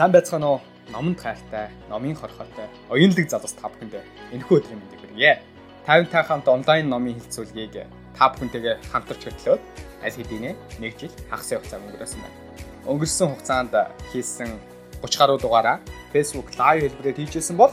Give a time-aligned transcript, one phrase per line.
[0.00, 0.60] Сайн байцгаана уу?
[0.88, 5.44] Номонд хайртай, номын хорхотой, оюунлаг залуус та бүхэндээ энэхүү өдрийн мэндийг хүргье.
[5.84, 7.84] 50 хамт онлайн номын хилцүүлгийг
[8.16, 9.60] та бүхэнтэйгээ хамтарч хөтлөөд
[10.00, 12.38] аль хэдийнэ 1 жил хагас хугацаа өнгөрөөсөн байна.
[12.88, 13.76] Өнгөрсөн хугацаанд
[14.08, 14.48] хийсэн
[15.04, 15.76] 30 гаруй дугаараа
[16.16, 17.72] Facebook live хэлбэрээр хийжсэн бол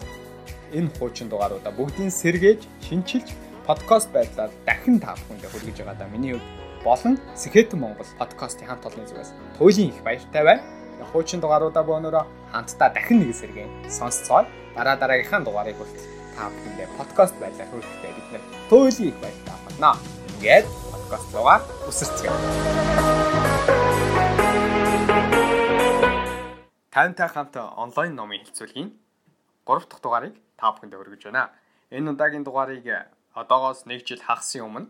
[0.76, 3.32] энэ хуучин дугааруудаа бүгдийг сэргээж, шинчилж,
[3.64, 8.84] подкаст байдлаар дахин та бүхэндээ хүргэж байгаа да миний хувьд болон Сэхэтэн Монгол подкастын хамт
[8.84, 10.77] олонны зүгээс туйлын их баяртай байна
[11.12, 13.68] хуучин дугааруудаа бөөнөрөө хамтдаа дахин нэг сэргээ
[13.98, 14.44] сонсцгоо
[14.76, 19.92] дараа дараагийнхаа дугаарыг хүртэл та бүхэндээ подкаст байлаа хүргэхдээ бид нэр туйлын их баяртай байна.
[20.32, 22.36] Ингээд подкаст руугаа үсэрцгээе.
[26.94, 28.90] 50-тай хамт онлайн номын хэлцүүлгийн
[29.66, 31.50] 3 дахь дугаарыг та бүхэндээ хүргэж байна.
[31.94, 32.86] Энэ удаагийн дугаарыг
[33.34, 34.90] одоогоос 1 жил хагасын өмнө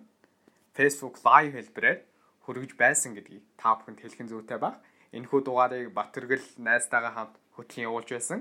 [0.78, 2.00] Facebook Live хэлбэрээр
[2.46, 4.80] хүргэж байсан гэдгийг та бүхэнд хэлхэн зүйтэй баг.
[5.16, 8.40] Энэхүү дугаарыг Батэргэл найзтайгаа хамт хөтлөн явуулж байсан.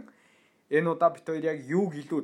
[0.71, 2.21] Энэ удаа бид хоёр яг юуг илүү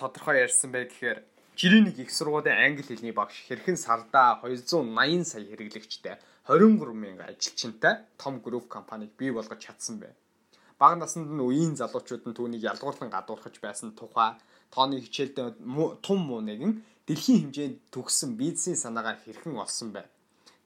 [0.00, 1.18] тодорхой ярьсан бэ гэхээр
[1.52, 6.16] Жирийн нэг их сургуулийн англи хэлний багш хэрхэн сардаа 280 сая хэрэглэгчтэй
[6.48, 10.16] 23 мянган ажилчинтай том групп компанийг бий болгож чадсан бэ.
[10.80, 14.32] Бага наснд нь үеийн залуучууд нь түүнийг ялгуурлан гадуурхаж байсан тухай
[14.72, 15.48] тооны хичээлдээ
[16.00, 20.08] тун муу нэгэн дэлхийн хэмжээнд төгссөн бизнесийн санаагаар хэрхэн олсон бэ.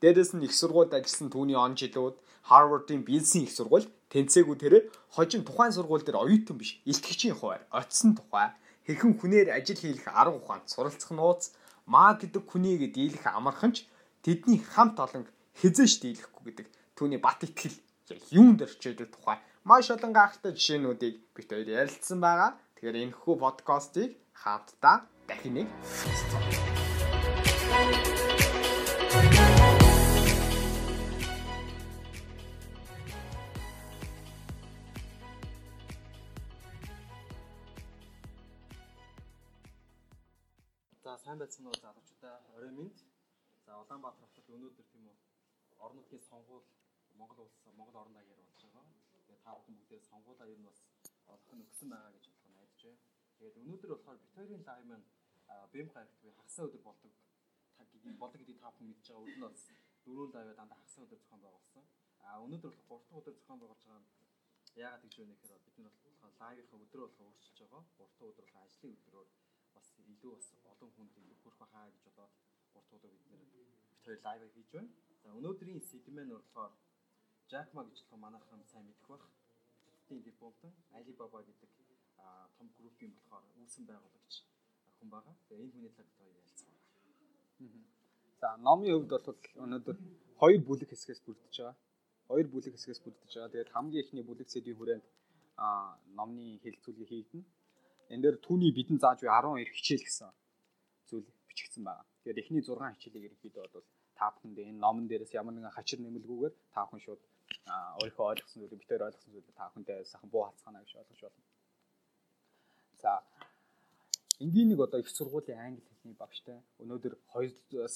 [0.00, 2.16] Дээрээс нь их сургуульд ажилласан түүний он жилүүд
[2.50, 8.14] Harvard-ийн бизнесийн их сургууль тэнцээгүй тэрээр хожим тухайн сургууль дээр оюутан биш илтгэгчийн хуваар очисон
[8.14, 8.54] тухай
[8.86, 11.42] хэрхэн хүнээр ажил хийх арга ухаанд суралцах нууц
[11.90, 13.76] маа гэдэг хүнийгээ дийлэх амарханч
[14.22, 15.26] тэдний хамт олон
[15.58, 17.78] хизээш дийлэхгүй гэдэг түүний бат итгэл
[18.30, 22.54] юунд орчээдэг тухай маш олон гайхалтай жишээнүүдийг бид хоёр ярилцсан байгаа.
[22.78, 25.68] Тэгэхээр энэ хүү подкастыг хамтдаа дахин нэг
[41.36, 42.92] сайн байцгаана уу залуучуудаа орой минь.
[43.64, 45.16] За Улаанбаатар хотод өнөөдөр тийм үү
[45.84, 46.64] орон нутгийн сонгуул
[47.20, 48.84] Монгол улс Монгол орон даяар болж байгаа.
[49.26, 50.80] Тэгээд та бүхэн бүгдээ сонгуулаа ер нь бас
[51.32, 53.02] олох нь өгсөн байгаа гэж бодох нь найдаж байна.
[53.36, 55.06] Тэгээд өнөөдөр болохоор Викторийн лайв маань
[55.72, 57.12] бэм гарагт хагасаа өдөр болдог
[58.22, 59.24] болдог гэдгийг та бүхэн мэдж байгаа.
[59.24, 59.64] Өдөр нь бас
[60.04, 61.84] дөрөв лайв дандаа хагасаа өдөр зохион байгуулсан.
[62.24, 64.08] А өнөөдөр бол 3 дахь өдөр зохион байгуулж байгаа нь
[64.84, 67.82] яагаад гэж вэ гэхээр бид нар бол лайвынхаа өдрөө болохоор өөрчилж байгаа.
[68.00, 69.28] 3 дахь өдөр бол ажлын өдрөөр
[69.76, 72.32] бас илүү бас олон хүнд хүрэх хаа гэж бодоод
[72.76, 73.66] урт удаа бид нэр бит
[74.04, 74.90] хоёр лайв хийж байна.
[75.22, 76.72] За өнөөдрийн сэдвэн нь болохоор
[77.50, 79.24] Jackma гэж болох манайхан сайн мэдэх бах.
[79.86, 81.70] Тэтгэлийн дипломтон Alibaba гэдэг
[82.56, 84.34] том группийн болохоор үүсгэн байгуулагч
[84.98, 85.34] хүн байгаа.
[85.48, 86.84] Тэгээ энэ хүний талаар бид хоёр ярилцсан байна.
[88.40, 89.26] За номын хувьд бол
[89.64, 89.96] өнөөдөр
[90.40, 91.76] хоёр бүлэг хэсгээс бүрдэж байгаа.
[92.28, 93.52] Хоёр бүлэг хэсгээс бүрдэж байгаа.
[93.52, 95.06] Тэгээд хамгийн ихний бүлэг сэдвийн хүрээнд
[95.64, 95.66] а
[96.18, 97.44] номны хэлцүүлгийг хийгдэнэ
[98.12, 100.30] энэ дээр түүний бидэн зааж буй 12 хичээл гэсэн
[101.10, 102.04] зүйл бичигдсэн байна.
[102.22, 103.86] Тэгэхээр эхний 6 хичээлийг ерөнхийдөө бол
[104.18, 107.22] та бүхэндээ энэ номон дээрээс ямар нэгэн хачир нэмэлгүйгээр та бүхэн шууд
[108.00, 111.44] өөрийнхөө ойлгосон зүйлийг битээр ойлгосон зүйлийг та бүхэндээ сайхан буу хацгаана гэж ойлгож байна.
[113.02, 113.10] За
[114.44, 117.14] энгийн нэг одоо их сургуулийн англи хэлний багштай өнөөдөр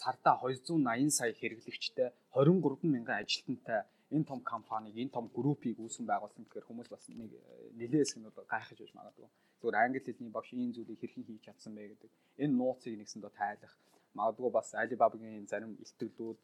[0.02, 6.44] сарда 280 сая хэрэглэгчтэй 23 мянган ажилтнтай энэ том компаниг энэ том группийг үүсгэн байгуулсан
[6.44, 7.30] гэхээр хүмүүс бас нэг
[7.78, 9.28] нэлээс нь бол гайхаж байж магадгүй
[9.60, 12.10] зүгээр англи хэлний багш ийм зүйлийг хэрхэн хийж чадсан бэ гэдэг
[12.42, 13.74] энэ нууцыг нэгсэндээ тайлах
[14.18, 16.38] магадгүй бас Alibaba-гийн зарим илтгэлүүд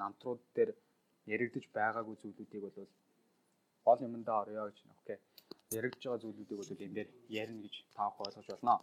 [0.00, 0.70] намтрууд дээр
[1.34, 2.88] яригдж байгаагүй зүйлүүдийг бол
[3.86, 5.00] гол юмдаа орё гэж байна.
[5.02, 5.18] Окей.
[5.78, 8.80] Яригдж байгаа зүйлүүдийг бол энэ дээр ярина гэж таах ойлгож байна.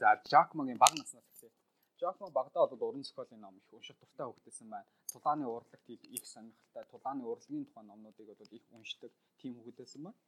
[0.00, 1.52] За Jackma-гийн баг наснаас эхлэе.
[2.00, 4.88] Jackma багтаа бол уран зохиолын ном их унших дуртай хөгжсөн байна.
[5.12, 10.18] Тулааны урлагт их сонирхолтой, тулааны урлагийн тухай номнуудыг бол их уншдаг тийм хөгжсөн байна.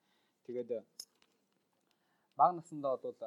[0.46, 0.70] Тэгээд
[2.38, 3.20] бага насндаа бол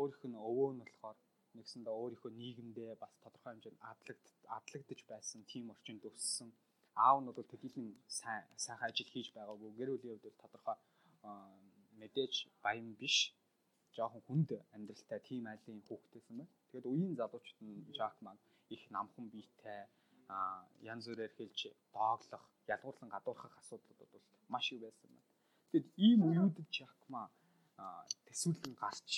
[0.00, 1.18] өөрийнх нь өвөө нь болохоор
[1.58, 6.50] нэгсэндээ өөрийнхөө нийгэмдээ бас тодорхой хэмжээнд адлагдж адлагдж байсан тийм орчинд өссөн.
[7.06, 7.88] Аав нь бол төдийлөн
[8.20, 9.70] сайн сайхан ажил хийж байгаагүй.
[9.78, 10.76] Гэр бүлийн хувьд тодорхой
[12.00, 12.34] мэдээж
[12.64, 13.16] баян биш.
[13.96, 16.52] Жохон хүнд амьдралтай тийм айлын хүүхдтэйсэн байна.
[16.68, 18.42] Тэгээд үеийн залуучууд нь Жак маань
[18.74, 19.80] их намхан биетэй
[20.32, 20.36] а
[20.92, 21.60] янз бүрээр хэлж
[21.94, 25.30] дооглох, ядгуурлан гадуурхах асуудлууд бол маш их байсан байна.
[25.70, 27.36] Тэгэд ийм үеүүдэд Жак маань
[28.28, 29.10] төсөөлөн гарч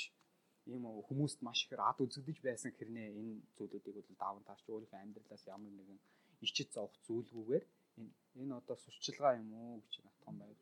[0.72, 5.44] ийм хүмүүст маш ихээр ад үзэгдэж байсан хэрнээ энэ зүйлүүдийг бол даван таарч өөрийнхөө амьдралаас
[5.54, 6.00] ямар нэгэн
[6.46, 7.64] ичит зовх зүйлгүйгээр
[8.00, 10.58] энэ энэ одоо сурчилгаа юм уу гэж натхан байв.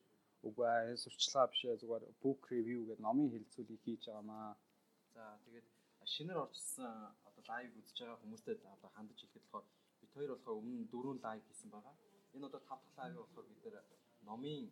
[0.47, 4.49] Үгүй ээ сурчилгаа биш ээ зүгээр book review гэдэг номын хэлэлцүүлгийг хийж байгаамаа.
[5.15, 5.67] За тэгээд
[6.15, 6.91] шинээр орчсон
[7.29, 9.67] одоо лайв үзэж байгаа хүмүүстэй одоо хандаж хэлэхэд болохоор
[10.01, 11.95] бид хоёр болохоор өмнө дөрөв лайв хийсэн байгаа.
[12.35, 13.77] Энэ одоо тав дахь лайв болохоор бид нэр
[14.29, 14.67] номын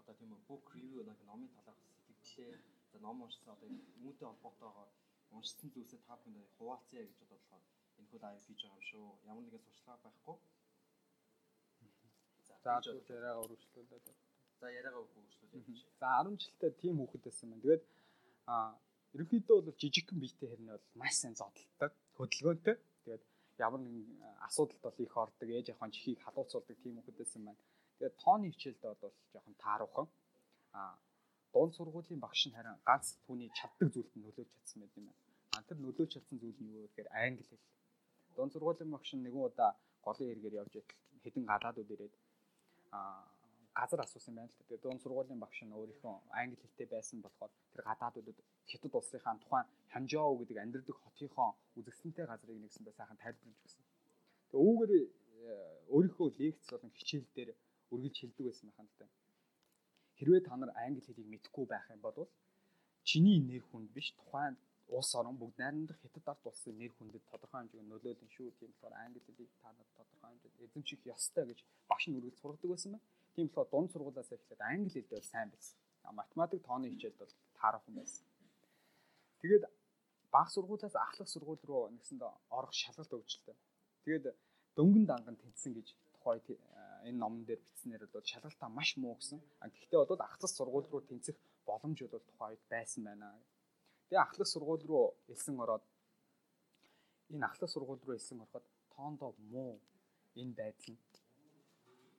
[0.00, 1.78] одоо тийм book review нэг номын талаар
[2.26, 2.58] сэтгэлээ
[2.92, 3.68] за ном уншсан одоо
[4.02, 4.90] үүнтэй холбоотойгоор
[5.36, 7.64] уншсан зүйлсээ та бүхэнд хуваалцъя гэж бодлохоор
[7.98, 9.06] энэ хүү лайв хийж байгаа юм шүү.
[9.30, 10.36] Ямар нэгэн сурчлага байхгүй.
[12.64, 14.06] За тэгвэл яриагаа үргэлжлүүлээд.
[14.60, 15.62] За яриагаа үргэлжлүүлээ.
[16.02, 17.62] За 10 жилдээ тийм хүүхэд байсан байна.
[17.64, 17.84] Тэгээд
[18.52, 18.54] а
[19.14, 22.76] ерөнхийдөө бол жижигхэн биетэй хэрнээ бол маш сайн зодтолдог, хөдөлгөөнтэй.
[23.04, 23.24] Тэгээд
[23.66, 24.04] ямар нэгэн
[24.46, 27.62] асуудалд бол их ордог, ээж ахын чихийг халууцуулдаг тийм хүүхэд байсан байна.
[27.96, 30.06] Тэгээд тооны хичээлдээ бол жоохон тааруухан.
[30.76, 30.80] А
[31.56, 35.22] дунд сургуулийн багш нь харин ганц түүний чаддаг зүйлд нөлөөж чадсан байт юм байна.
[35.56, 37.64] А тэр нөлөөж чадсан зүйл нь юу вэ гэхээр англи хэл.
[38.36, 39.70] Дунд сургуулийн багш нь нэгэн удаа
[40.04, 42.14] голын хэрэгээр явж байтал хэдэн гадаадууд ирээд
[43.78, 44.64] газар асуусан байна л да.
[44.68, 48.38] Тэгээд дунд сургуулийн багш нь өөрийнхөө англи хэлтэй байсан болохоор тэр гадаадуудад
[48.70, 53.84] хятад улсынхаа тухайн Ханжоу гэдэг амьдрэх хотынхоо үзэсгэлэнтэй газрыг нэгсэндээ сайхан тайлбарлаж өгсөн.
[54.52, 55.52] Тэгээд э,
[55.94, 57.50] өөрийнхөө лекц болон хичээл дээр
[57.92, 59.06] үргэлж хэлдэг байсан байна л да.
[60.16, 62.28] Хэрвээ та нар англи хэлийг мэдэхгүй байх юм бол
[63.08, 64.54] чиний нэр хүнд биш тухайн
[64.88, 68.48] улс орон бүгд найрамдах хятад ард улсын нэр хүндэд тодорхой хэмжээний нөлөөлөн шүү.
[68.58, 71.60] Тийм болохоор англи хэлийг та нар тодорхой хэмжээнд эзэмших ёстой гэж
[71.90, 73.06] багш нь үргэлж сургадаг байсан байна.
[73.34, 75.76] Тийм болохоор дунд сургуулиас эхлээд англи хэлдээ сайн байсан.
[76.20, 78.24] Математик тооны хичээлд бол таарах юм байсан.
[79.42, 79.64] Тэгээд
[80.30, 82.22] баг сургуулиас ахлах сургууль руу нэгсэнд
[82.56, 83.56] орох шалгалт өгчлээ.
[84.04, 84.26] Тэгээд
[84.78, 86.38] дөнгөн данган тэнцсэн гэж тухай
[87.08, 89.40] энэ номон дээр бичснээр бол шалгалтаа маш муу гэсэн.
[89.60, 91.36] Гэхдээ бол ахлах сургууль руу тэнцэх
[91.68, 93.28] боломж бол тухайн үед байсан байна
[94.08, 95.84] Тэгээ ахлах сургууль руу элсэн ороод
[97.34, 98.64] энэ ахлах сургууль руу элсэн ороход
[98.94, 99.80] тоондоо муу
[100.40, 101.00] энэ байдал нь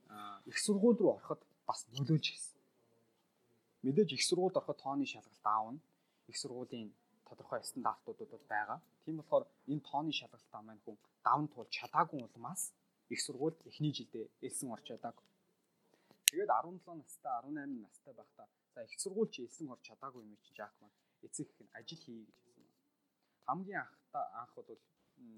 [0.09, 2.59] а их сургууль руу ороход бас нөлөөлж ирсэн.
[3.83, 5.79] Мэдээж их сургуульд ороход тооны шалгалт аавна.
[6.27, 6.91] Их сургуулийн
[7.27, 8.79] тодорхой стандартуудад бол байгаа.
[9.03, 12.73] Тийм болохоор энэ тооны шалгалтаа маань хүн давн тул чадаагүй улмаас
[13.09, 15.25] их сургуульд эхний жилдээ элсэн орч чадаагүй.
[16.27, 20.53] Тэгээд 17 настай 18 настай байхдаа за их сургууль чи элсэн орч чадаагүй юм чи
[20.57, 22.83] Жак маань эцэг их нь ажил хий гэж хэлсэн байна.
[23.47, 24.79] Хамгийн анхта анх бол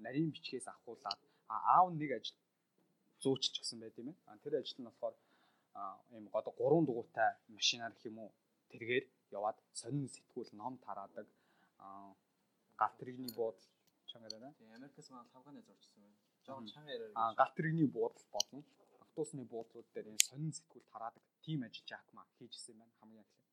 [0.04, 2.38] нарийн бичгээс авахуулаад аав нэг ажил
[3.22, 4.42] зүүчилж гсэн байт юм байна.
[4.44, 5.16] Тэр ажил нь болохоор
[6.14, 8.30] ийм одоо гурван дугуйтай машинаар гэх юм уу
[8.72, 9.06] тэргээр
[9.38, 11.26] яваад сонин сэтгүүл ном тараадаг
[12.80, 13.32] галт тэрэгний
[14.10, 14.52] буудал чангараа.
[14.58, 16.16] Тийм Америкас маань тавгааны зурчсан байна.
[16.46, 17.12] Жон чанга яриа.
[17.14, 18.64] Аа галт тэрэгний буудал болно.
[19.00, 23.48] Автобусны буудлууд дээр энэ сонин сэтгүүл тараадаг тим ажил Жакма хийжсэн байна хамгийн эхлээд.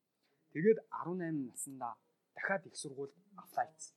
[0.54, 1.95] Тэгээд 18 наснда
[2.36, 3.95] дахиад их сургууль аплай хийсэн.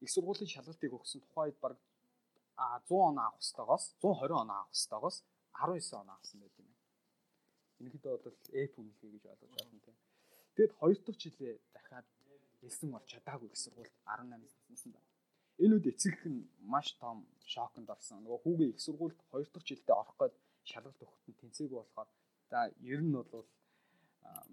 [0.00, 1.76] Их сургуулийн шалгалтыг өгсөн тухайд баг
[2.56, 5.14] 100 оноо авах хэвээр 120 оноо авах хэвээр
[5.52, 6.68] 19 оноо авсан байт юм.
[7.80, 9.96] Энэхэдээ бол эп үнэлгээ гэж ойлгож байна тийм.
[10.54, 12.06] Тэгэд хоёр дахь жилээ дахиад
[12.66, 14.28] элсэн бол чадаагүй их сургууль 18
[14.68, 15.09] наснаас байна.
[15.62, 18.24] Энэ үед эцэг нь маш том шоконд орсон.
[18.24, 20.34] Нөгөө хүүгээ их сургуульд хоёр дахь жилдээ орох гээд
[20.70, 22.08] шалгалт өгөхөд нь тэнцээгүй болохоор
[22.50, 22.58] за
[22.92, 23.46] ер нь бол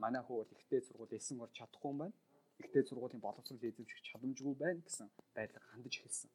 [0.02, 2.16] манай хүү бол ихтэй сургууль элсэн орч чадахгүй юм байна
[2.62, 6.32] ихтэй сургуулийн боловсрол эзэмших чадамжгүй байна гэсэн байдлыг хандаж эхэлсэн.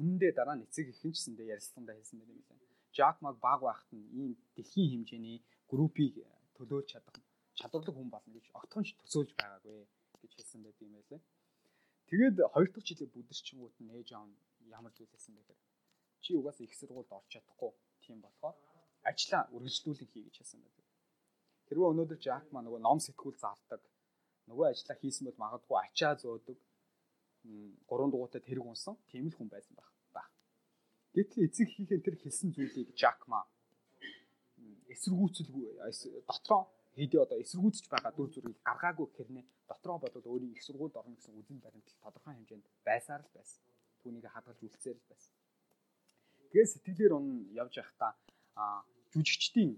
[0.00, 2.70] Үнэн дээр дараа нь эцэг ихэнчсэндээ ярилцлагандаа хэлсэн байх юм лээ.
[2.96, 5.38] Жак Маг баг байхад нь ийм дэлхийн хэмжээний
[5.68, 6.14] группийг
[6.56, 7.16] төлөөлж чадах
[7.58, 9.78] чадварлаг хүн болно гэж огтхонч төсөөлж байгаагүй
[10.22, 11.20] гэж хэлсэн байт юм байлээ.
[12.08, 14.28] Тэгээд хоёр дахь жилийн бүдэрчингүүд нь ээж аав
[14.78, 15.60] ямар зүйл хэлсэн бэ гэхээр
[16.22, 17.72] чи угаасаа их сургуульд орч чадахгүй
[18.04, 18.56] тийм болохоор
[19.10, 20.86] ажлаа үргэлжлүүлэн хий гэж хэлсэн байдаг.
[21.66, 23.82] Хэрвээ өнөөдөр Жак маа нөгөө ном сэтгүүл зардаг
[24.48, 26.58] нөгөө ажиллаа хийсэн бол магадгүй ачаа зөөдөг
[27.88, 29.92] гурван дугуйтай тэрэг унсан тийм л хүн байсан байх.
[31.12, 33.44] Гэтэл эцэг хийхэн тэр хэлсэн зүйлийг Жакма
[34.88, 35.64] эсэргүүцэлгүй
[36.24, 36.62] дотроо
[36.96, 41.38] хийдэ одоо эсэргүүцэж байгаа дүр зургийг гаргаагүй хэрнээ дотроо бодвол өөрийн их сургуульд орно гэсэн
[41.40, 43.60] үзэн баримтал тодорхой хэмжээнд байсаар л байсан.
[44.02, 45.32] Түүнийг хадгалж үлцээр л байсан.
[46.52, 47.26] Тэгээ сэтгэлээр он
[47.62, 48.12] явж байхдаа
[49.12, 49.72] жүжигчдийн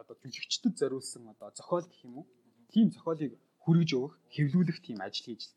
[0.00, 2.26] одоо жүжигчдэд зориулсан одоо зохиол гэх юм уу
[2.72, 3.32] тийм зохиолыг
[3.64, 5.56] хүргэж өгөх, хэвлүүлэх тийм ажил хийж л.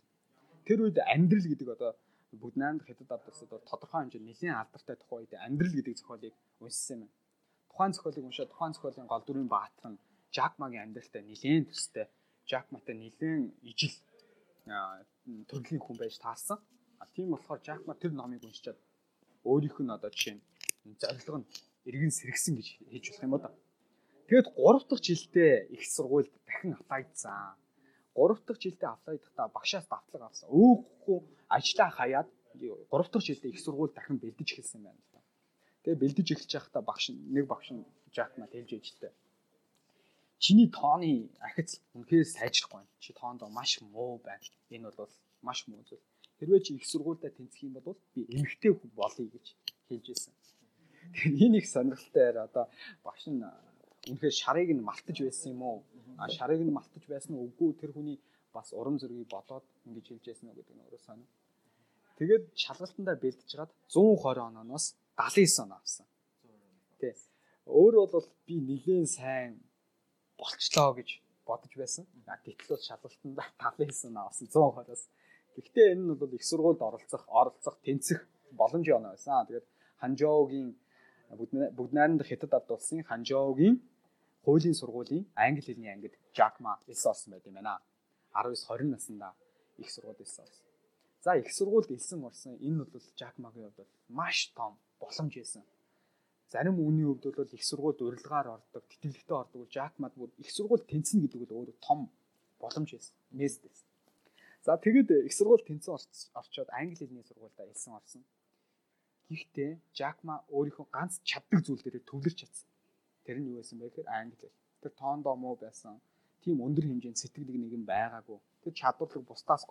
[0.68, 1.92] Тэр үед амьдрал гэдэг одоо
[2.36, 7.12] бүгд найрамдах хятад ардсад тодорхой хэмжээнд нэлийн алдартай тухай үед амьдрал гэдэг зохиолыг уншсан юм.
[7.72, 10.02] Тухайн зохиолыг уншаад тухайн зохиолын гол дүрийн баатар нь
[10.36, 12.08] Жакмагийн амьдралтай нэлийн төстэй,
[12.48, 13.96] Жакматай нэлийн ижил
[15.50, 16.60] төрлийн хүн байж таарсан.
[17.00, 18.80] А тийм болохоор Жакма тэр номыг уншичаад
[19.48, 21.48] өөрийнх нь одоо жишээ нь зорилго нь
[21.88, 23.50] иргэн сэргсэн гэж хийж болох юм да.
[24.28, 27.56] Тэгэд 3 дахь жилдээ их сургуульд дахин аплайдсан.
[28.16, 30.48] 3 дахь жилдээ аплайдахдаа багшаас давтлага авсан.
[30.52, 31.18] Өөхөө
[31.58, 35.02] ажлаа хаяад 3 дахь жилдээ их сургууль дахин бэлдэж эхэлсэн байна.
[35.84, 39.12] Тэгээ бэлдэж эхэлж байхдаа багш нэг багш нь Жакма тэлж ээжтэй.
[40.38, 42.84] Чиний тооны ахиц үнэхээр сайжрахгүй.
[43.00, 44.44] Чи тоондоо маш муу байна.
[44.70, 46.04] Энэ бол маш муу зүйл.
[46.38, 49.46] Хэрвээ чи их сургуультай тэнцэх юм бол би эмгтэй хүн болъё гэж
[49.88, 50.34] хэлж ирсэн.
[51.16, 52.66] Тэгээ энэ их сонирхолтой одоо
[53.06, 53.42] багш нь
[54.12, 55.78] үнэхээр шарыг нь малтаж байсан юм уу?
[56.18, 58.18] А шарыг нь малтаж байсан үгүй тэр хүний
[58.52, 61.30] бас урам зориг бодоод ингэж хэлж уу гэдэг нь өөрөө сонир.
[62.18, 64.86] Тэгээд шалгалтандаа бэлдэж гад 120 онооноос
[65.18, 66.06] 79 оноо авсан.
[67.00, 67.14] Тий.
[67.66, 69.60] Өөр бол би нилээн сайн
[70.38, 71.10] болчлоо гэж
[71.46, 72.06] бодож байсан.
[72.46, 75.04] Гэтэл бол шалгалтандаа 79 оноо авсан 120-оос.
[75.56, 78.20] Гэхдээ энэ нь бол их сургуульд оролцох, оролцох, тэнцэх
[78.52, 79.46] боломжтой оноо байсан.
[79.48, 79.68] Тэгээд
[80.02, 80.76] Ханжоугийн
[81.38, 83.76] бүгд найрамдах хятад ард улсын Ханжоугийн
[84.44, 87.80] хуулийн сургуулийн англи хэлний ангид Жакма элсэн орсон байт юм байна.
[88.34, 89.34] 19 20 наснда
[89.78, 90.66] их сургуульд элсэн орсон.
[91.24, 95.64] За их сургуульд элсэн орсон энэ бол Жакмагийн хувьд маш том боломж байсан.
[96.52, 100.86] Зарим үүний хувьд бол их сургуульд урилгаар ордог, тэтгэлэгтэй ордог бол Жакмад бүр их сургуульд
[100.92, 102.00] тэнцэнэ гэдэг бол өөрөө том
[102.60, 103.16] боломж байсан.
[103.32, 103.88] Месд байсан.
[104.66, 105.96] За тэгэд их сургууль тэнцэн
[106.40, 108.24] орчоод англи хэлний сургуультай элсэн орсон.
[109.32, 112.68] Гэхдээ Жакма өөрийнхөө ганц чаддаг зүйл дээр төвлөрч чадсан.
[113.24, 114.54] Тэр нь юу байсан бэ гэхээр англи хэл.
[114.84, 116.04] Тэр тоондоо муу байсан.
[116.44, 118.38] Тийм өндөр хэмжээнд сэтгэдэг нэгэн байгаагүй.
[118.64, 119.64] Тэр чадварлаг бусдаас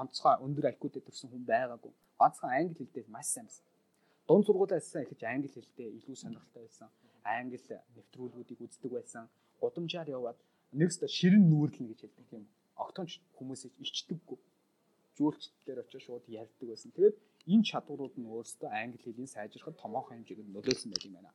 [0.00, 1.92] онцгой өндөр IQ-тэй төрсэн хүн байгаагүй.
[2.20, 3.66] Ганцхан англи хэлтэй маш сайн байсан.
[4.30, 6.88] Дунд сургуулиас сайн ихэж англи хэлтэй илүү сонирхолтой байсан.
[7.26, 7.58] Англи
[7.96, 9.24] нэвтрүүлгүүдийг үздэг байсан.
[9.58, 10.38] Гудамжаар яваад
[10.70, 12.44] нэгс ширэн нүүрлэнэ гэж хэлдэг тийм.
[12.78, 14.38] Огтонч хүмүүсийг ичдэггүй.
[15.18, 16.94] Жүүлчдээр очиж шууд ярьдаг байсан.
[16.94, 17.16] Тэгээд
[17.50, 21.32] энэ чадварууд нь өөрсдөө англи хэлийг сайжрахад томоохон хэмжээгээр нөлөөлсөн байдаг юм байна.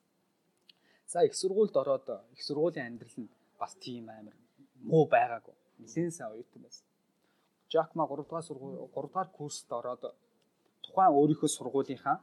[1.11, 3.27] За их сургуульд ороод их сургуулийн амьдрал нь
[3.59, 4.35] бас тийм амар
[4.79, 5.55] муу байгаагүй.
[5.83, 6.87] Нэлээд сайн оюутан байсан.
[7.67, 10.03] Жакма 3 дугаар сургууль 3 дугаар курст ороод
[10.79, 12.17] тухайн өөрийнхөө сургуулийнхаа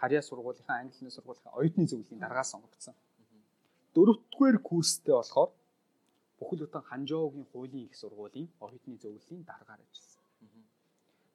[0.00, 2.96] харьяа сургуулийнхаа англи хэлний сургуулийнхаа оюутны зөвлөлийн даргаа сонгогдсон.
[3.94, 5.50] Дөрөвдүгээр курстээ болохоор
[6.38, 10.24] бүхэл бүтэн Ханжоогийн хуулийн их сургуулийн оюутны зөвлөлийн даргаар ажилласан.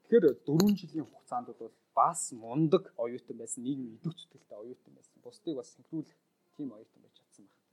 [0.05, 5.15] Тэгэхээр 4 жилийн хугацаанд бол бас мундаг оюутан байсан, нийгэм идэвх зүтгэлтэй оюутан байсан.
[5.25, 6.17] Бусдыг бас синхруулах
[6.55, 7.63] тийм оюутан байж чадсан байна.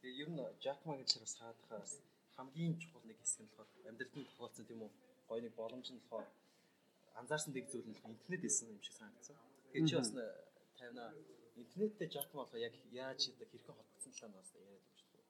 [0.00, 1.92] Тэгээ ер нь Жакма гэж бас хаадахаас
[2.36, 4.90] хамгийн чухал нэг хэсэг нь болохоор амьдралын тохиолдсон тийм үү
[5.28, 6.28] гой нэг боломж нь болохоор
[7.20, 9.36] анзаарсан дэг зүйл нь интернет байсан юм шиг санагдсан.
[9.72, 10.10] Тэгээ чи бас
[10.78, 11.04] тавина
[11.60, 15.22] интернеттэй Жакма болохоо яг яаж хэрхэн холбогдсон талаар бас яриад өгч шүү.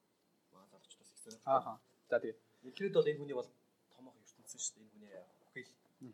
[0.53, 1.73] Манай залууч бас их сонирхолтой.
[1.73, 1.79] Аа.
[2.09, 3.49] За тэгээ интернет бол энэ хүний бол
[3.93, 4.85] томоохон ертөнцийн шүү дээ.
[4.85, 5.13] Энэ хүний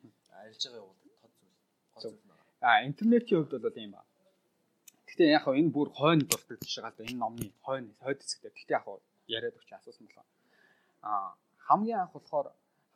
[0.02, 1.58] бүхэл арилж байгаа явуулдаг тод зүйл.
[1.94, 2.44] Гол зүйл байна.
[2.70, 4.02] Аа интернетийн хувьд бол ийм ба.
[5.06, 8.52] Гэхдээ яг хөө энэ бүр хойно байгаа л да энэ номны хойно хойд хэсэгтэй.
[8.52, 8.98] Гэхдээ яг хөө
[9.36, 10.26] яриад өгч асуусан болоо.
[11.10, 11.30] Аа
[11.68, 12.48] хамгийн анх болохоор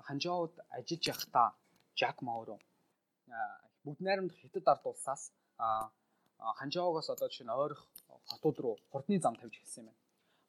[0.08, 1.48] Ханжоуд ажиллаж явахдаа
[2.00, 2.58] Жак Мауру
[3.84, 5.92] бүгд найрамдах хятад ард улсаас аа
[6.60, 7.82] Ханжоогоос одоо жишээ нь ойрох
[8.32, 10.00] хотууд руу хурдны зам тавьж эхэлсэн юм байна.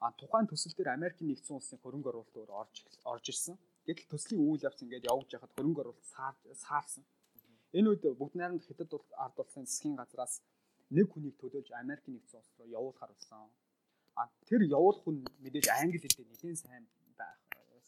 [0.04, 2.74] А тухайн төсөл дээр Америкийн нэгдсэн улсын хөрөнгө оруулалт өөр орж
[3.12, 3.54] орж ирсэн.
[3.86, 6.06] Гэтэл төслийн үйл явц ингээд явж байхад хөрөнгө оруулалт
[6.64, 7.04] саарсан.
[7.78, 8.90] Энэ үед бүгд найрамдах хятад
[9.24, 10.34] ард улсын засгийн газраас
[10.96, 13.50] нэг хүнийг төлөөлж Америкийн нэгдсэн улс руу явуулахар болсон.
[14.14, 16.84] А тэр явуулах хүн мэдээж англи хэлтэй нэгэн сайн
[17.18, 17.38] байх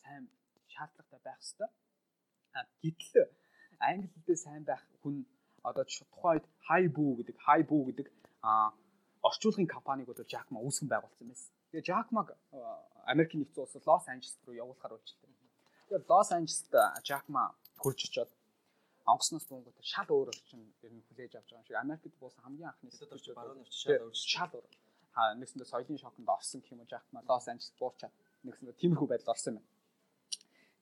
[0.03, 0.27] сайн
[0.75, 1.71] шаардлагатай байх ёстой.
[2.59, 3.31] А гэтэл
[3.89, 5.27] англи хэлтэй сайн байх хүн
[5.63, 8.07] одоо тухайн үед хай бүү гэдэг хай бүү гэдэг
[8.43, 8.73] а
[9.23, 11.51] орчуулгын компаниг одоо Jackma үүсгэн байгуулсан байсан.
[11.71, 12.21] Тэгээ Jackma
[13.13, 15.31] Америкийн нэгдсэн улс Лос Анжелес руу явуулахар үйлчилдэг.
[15.89, 16.75] Тэгээ Лос Анжелест
[17.07, 18.31] Jackma хурж очоод
[19.07, 22.71] онгосноос буунгууд шал өөр орчин ер нь хүлээж авч байгаа юм шиг Америкт буусан хамгийн
[22.71, 24.67] анхны орчин баруун орчин шал өөр шал өөр.
[25.15, 28.15] Ха нэгсэндээ соёлын шоконд орсон гэх юм уу Жакма Лос Анжелес буурчаад
[28.47, 29.67] нэгсэндээ тиймэрхүү байдал орсон юм.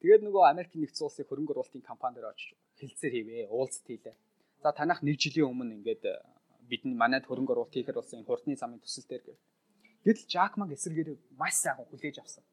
[0.01, 4.17] Тэгээд нөгөө Америкийн нэгдсэн улсын хөрөнгө оруулалтын компани дээр очиж хэлцээр хийвээ, уулзалт хийлээ.
[4.63, 6.15] За танах нэг жилийн өмнө ингээд э,
[6.69, 9.39] бидний манайд хөрөнгө оруулалт хийхээр болсон энэ хурдны замын төсөл дээр гэв.
[10.05, 12.45] Гэтэл Жакмаг эсэргээрээ маш сайхан хүлээж авсан.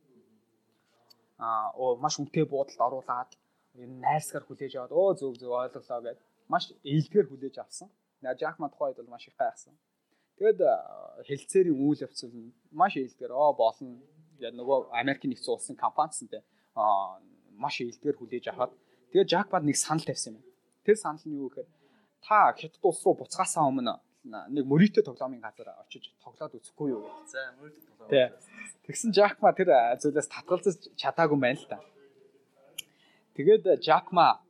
[1.40, 3.32] Аа оо маш үнэтэй буудалд оруулаад
[3.76, 6.20] энэ найрсгаар хүлээж аваад өө зөв зөв ойлголоо гэд
[6.52, 7.90] маш ээлтгэр хүлээж авсан.
[8.42, 9.76] Жакма тухайд бол маш их гайхсан.
[10.40, 10.60] Тэгэд
[11.28, 14.02] хэлцээрийн үйл явц нь маш ээлтгэр оо болно.
[14.40, 16.42] Яг нөгөө Америкийн нэгдсэн улсын компанисэнтэй
[16.76, 17.22] аа
[17.64, 18.74] маш ээлтгэр хүлээж аваад
[19.12, 20.44] тэгээд Жакбад нэг санал тавьсан юм.
[20.84, 21.68] Тэр санал нь юу гэхээр
[22.24, 27.16] та хятад улс руу буцгаасаа өмнө нэг мөрөйтэй тоглоомын газар очиж тоглоод үзэхгүй юу гэж.
[27.32, 28.36] За мөрөйтэй тоглоом.
[28.84, 29.70] Тэгсэн Жакма тэр
[30.02, 31.80] зүйлээс татгалзаж чадаагүй байна л та.
[33.36, 34.44] Тэгээд Жакма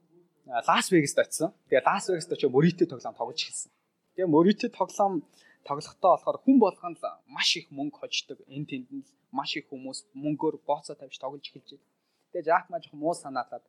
[0.48, 1.54] Лас Вегаст очсон.
[1.70, 3.72] Тэгээд Лас Вегаст очиж Мөритэ тоглоом тоглож эхэлсэн.
[4.16, 5.22] Тэгээд Мөритэ тоглоом
[5.68, 8.40] тоглохдоо болохоор хүн болгоно л маш их мөнгө хождог.
[8.48, 11.86] Энэ тэнд нь маш их хүмүүс мөнгөөр бооцоо тавьж тоглож эхэлж байна.
[12.32, 13.64] Тэгээд Жакма жоохон муу санаалаад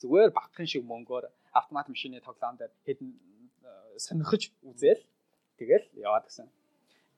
[0.00, 3.08] зүгээр багхан шиг мөнгөөр автомат машины тоглоом дээр хэдэн
[3.96, 5.02] сонирхож үзээл
[5.58, 6.48] тэгэл яваад гисэн.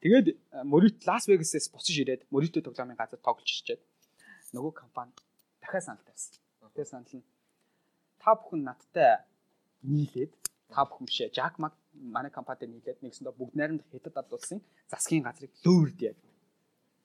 [0.05, 0.27] Тэгээд
[0.69, 3.81] Мөрит Лас Вегасээс буцаж ирээд Мөритэ тоглоомын газар тоглож ирчээд
[4.53, 5.13] нөгөө компани
[5.65, 6.37] дахиад санал тавьсан
[6.75, 7.25] тэр санал нь
[8.21, 9.25] та бүхэн надтай
[9.81, 10.33] нийлээд
[10.69, 14.61] та бүхэн бишээ Jack Mac манай компанид нийлээд нэгсэндээ бүгд найрамдах хятад ад улсын
[14.93, 15.53] засгийн газрыг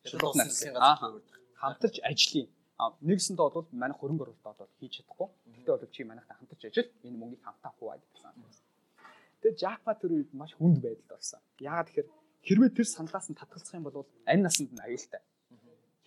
[0.04, 0.60] Улсын нарс.
[0.60, 1.38] засгийн газар өгдөг.
[1.62, 2.48] хамтарч ажиллая.
[2.80, 5.28] Нэгсэндээ бол манай хөрөнгө оруулалтад бол хийж чадахгүй.
[5.52, 8.32] Гэтэ бол чи манайхтай хамтарч ажил энэ мөнгийг хамтаа хуваад гэсэн.
[9.44, 11.44] Тэгээ Жакма тэр үед маш хүнд байдалд орсон.
[11.60, 12.10] Яагаад тэгэхээр
[12.48, 15.22] хэрвээ тэр саналаас нь татгалзах юм бол аль насанд нь аюултай.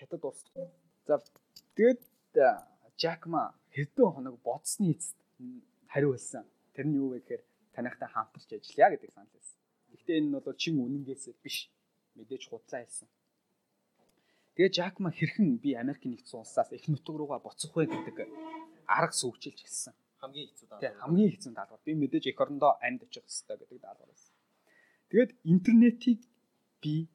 [0.01, 0.41] Хятад улс.
[1.05, 1.21] За
[1.77, 2.01] тэгээд
[2.97, 5.17] Жакма хэдэн хоног бодсны эцэст
[5.93, 6.45] хариу хэлсэн.
[6.73, 7.43] Тэр нь юу вэ гэхээр
[7.77, 9.59] танайхтай хамтарч ажиллая гэдэг санал хэлсэн.
[9.93, 11.69] Гэхдээ энэ нь бол чин үнэнгээсээ биш.
[12.17, 13.09] Мэдээж худлаа хэлсэн.
[14.57, 18.29] Тэгээ Жакма хэрхэн би Америк нэгдсэн улсаас их нутаг руугаа буцах вэ гэдэг
[18.85, 19.95] арга сүйчилж хэлсэн.
[20.21, 20.81] Хамгийн хэцүү даа.
[20.85, 21.83] Тэг хамгийн хэцүү даалгавар.
[21.89, 24.33] Би мэдээж эх орондоо амьд очих хэрэгтэй гэдэг даалгавар байсан.
[25.09, 26.21] Тэгээд интернетийг
[26.85, 27.09] би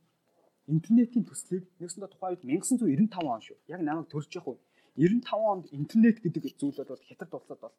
[0.65, 3.57] интернетийн төслийг нэгсэндээ тухайн үед 1995 он шүү.
[3.69, 4.61] Яг намайг төрж явах үе.
[4.97, 7.75] 95 онд интернет гэдэг зүйл бол хятад улсад бол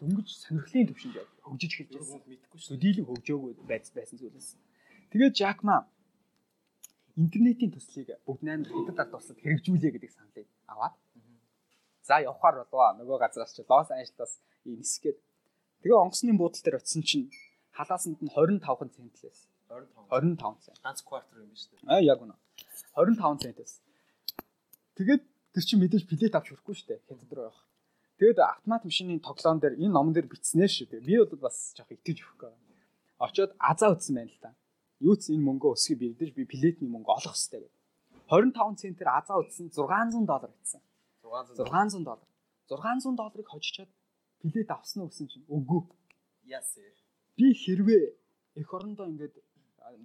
[0.00, 2.18] дөнгөж сонирхлын төвшөнд хөгжиж эхэлж байсан.
[2.18, 2.72] хүн мэдэхгүй шүү.
[2.74, 4.48] Төдийлөн хөгжөөгүй байсан зүйлээс.
[5.12, 5.76] Тэгээд Жакма
[7.16, 10.94] интернетийн төслийг бүгд найрамд хятад ард улсад хэрэгжүүлээ гэдэг саналыг аваад.
[12.02, 15.18] За явахаар болов нөгөө газраас чи Лос Анжелес нисгээд
[15.82, 17.30] тэгээ онгоцны буудлын дээр очисон чинь
[17.72, 19.40] халаасанд нь 25 цент лээс
[19.70, 20.10] 25.
[20.10, 21.86] 25 цент Ганц квартер юм биш үү?
[21.86, 22.34] а яг үнэ.
[22.98, 23.80] 25 цент байсан
[24.98, 25.22] тэгээд
[25.54, 27.00] тэр чинь мэдээж билет авч хүрэхгүй шүү дээ.
[27.06, 27.62] Хятад руу явах.
[28.18, 31.06] Тэгээд автомат машины тоглоом дээр энэ номон дээр бичснээ шүү дээ.
[31.06, 32.50] Би бол бас жоох итгэж өгөхгүй.
[33.22, 34.50] Очоод азаа үтсэн байна л та
[35.00, 37.72] юу ч энэ мөнгөө өсгий бирдэж би билетний мөнгө олох хэрэгтэй гэдэг
[38.30, 40.80] 25 центээр азаа үтсэн 600 доллар гэсэн
[41.22, 41.66] 600.
[41.66, 42.28] 600 доллар.
[42.68, 43.90] 600 долларыг хожичоод
[44.42, 45.82] билет авсан уу гэсэн чинь үгүй.
[46.44, 46.78] Яс.
[47.36, 48.04] Би хэрвээ
[48.60, 49.34] эх орондоо ингээд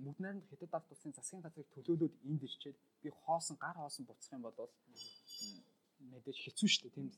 [0.06, 4.34] мөд найрамд хятад ард улсын засгийн газрыг төлөөлөөд энд ирчээд би хоосон гар хоосон буцах
[4.36, 4.58] юм бол
[6.12, 7.18] мэдээж хэцүү шүү дээ тийм л.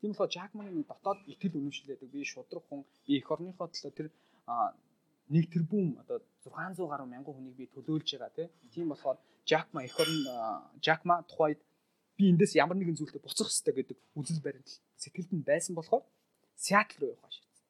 [0.00, 4.08] Тийм болохоор Жакмагийн дотоод итгэл үнэмшлээдэг би шудрах хүн би эх орныхоо төлөө тэр
[5.28, 10.18] нэг тэрбум одоо 600 гаруй мянган хүнийг би төлөөлж байгаа тийм болохоор Жакма эх орн
[10.82, 11.60] Жакма тухайд
[12.16, 14.68] би эндээс ямар нэгэн зүйлтэй буцах хэрэгтэй гэдэг үзэл баримт
[15.02, 16.04] сэтгэлд нь байсан болохоор
[16.56, 17.66] Сиэтл руу явах шийдсэн.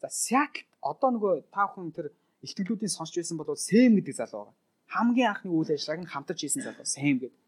[0.00, 2.06] За Сиэтл одоо нөгөө та бүхэн тэр
[2.46, 4.56] ихтгэлүүдийн сонсч байсан бол Сэм гэдэг залуу байгаа.
[4.94, 7.42] Хамгийн анхны үйл ажиллагааг нь хамтарч хийсэн залуу Сэм гэдэг.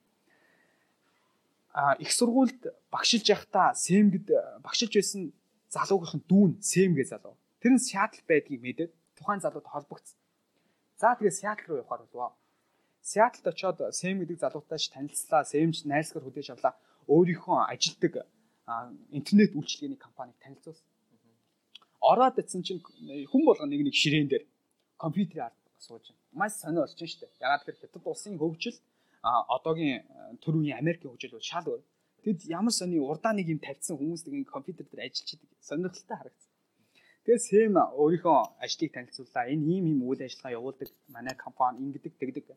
[1.76, 4.26] А их сургуульд багшилж явахдаа Сэм гэд
[4.66, 5.22] багшилж байсан
[5.70, 7.36] залуугийнх нь дүүн Сэм гэж залуу.
[7.60, 10.18] Тэр нь Сиэтл байдгийг мэдээд тухайн залууд холбогдсон.
[11.00, 12.36] За тэгээ Сиэтл руу явахаар болов.
[13.02, 15.44] Сиэтлд очоод Сэм гэдэг залуутай ч танилцлаа.
[15.44, 16.74] Сэмч найзгаар хүлээж авлаа.
[17.06, 18.26] Өөрийнхөө ажилдаг
[19.14, 20.88] интернет үйлчилгээний компаниг танилцуулсан.
[22.00, 24.44] Ороод ицсэн чинь хүн болго нэг нэг ширээн дээр
[24.98, 26.22] компьютерийн ард сууж байна.
[26.32, 27.40] Маш сонио байна шүү дээ.
[27.46, 28.76] Ягаад гэхээр хятад улсын хөгжил
[29.22, 31.82] одоогийн а, тэр үеийн Америкийн хөгжил бол шал өөр.
[32.22, 35.58] Тэгэд ямар сони урдаа нэг юм тавьсан хүмүүс нэг компьютер дээр ажиллаж байдаг.
[35.62, 36.45] Сонирхолтой харагдсан.
[37.26, 39.50] Тэгээ Сэм өөрийнхөө ажлыг танилцууллаа.
[39.50, 42.54] Энэ ийм ийм үйл ажиллагаа явуулдаг манай компани ингэдэг тэгдэг.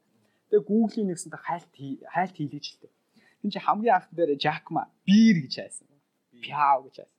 [0.53, 1.73] Тэгээ Google-ийн нэгсэнтэй хайлт
[2.13, 2.93] хайлт хийлгэж л дээ.
[3.41, 5.89] Энд чи хамгийн анх дээр Jackma бир гэж хайсан.
[6.45, 7.17] Пяв гэж хайсан.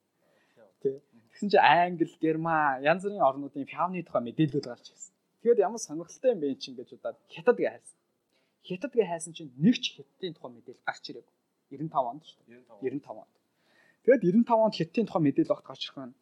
[0.79, 1.03] Тэ.
[1.35, 5.15] Тэгсэн чи Англи, Герман, янз бүрийн орнуудын пявны тухай мэдээлэлүүд гарч ирсэн.
[5.43, 7.99] Тэгээд ямар сонирхолтой юм бэ чинь гэж удаад Хятад гээ хайсан.
[8.63, 11.35] Хятад гээ хайсан чинь нэг ч Хятадын тухай мэдээлэл гарч ирээгүй.
[11.75, 12.63] 95 онд шүү дээ.
[12.79, 13.11] 95.
[13.11, 13.35] 95 онд.
[14.07, 16.15] Тэгээд 95 онд Хятадын тухай мэдээлэл огт гарч ирэх нь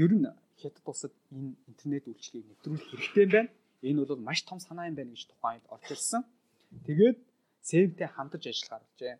[0.00, 0.24] ер нь
[0.60, 3.50] Хятад улсад энэ интернет үйлчилгээг нэвтрүүлэх хэрэгтэй юм байна.
[3.82, 6.22] Энэ бол маш том санаа юм байна гэж тухайд орж ирсэн.
[6.86, 7.18] Тэгээд
[7.62, 9.18] Сэвтэй хамтарч ажиллагаар болжээ.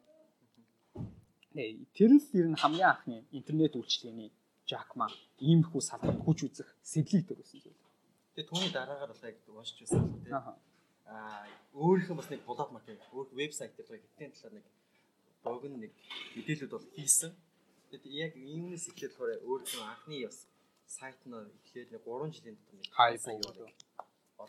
[1.54, 1.62] Нэ
[1.94, 4.34] тэр л ер нь хамгийн анхны интернет үйлчилгээний
[4.66, 5.06] Жакма
[5.38, 7.82] иймэрхүү салбарт хүч үзэх сэдлийг төрүүлсэн зүйл.
[8.34, 10.34] Тэгээ түүний дараагаар бол яг уншиж байсан л тийм.
[10.34, 11.46] Аа.
[11.70, 14.66] Өөрийнх нь бас нэг булаад маркет өөр вебсайт дээр хэдийн талаар нэг
[15.46, 15.92] богн нэг
[16.34, 17.30] мэдээлэлүүд бол хийсэн.
[17.94, 20.38] Тэгээд яг иймнээс эхлээд болохоор нь анхны бас
[20.98, 23.38] сайт нь эхлээд нэг 3 жилийн дотор нэг Хай сая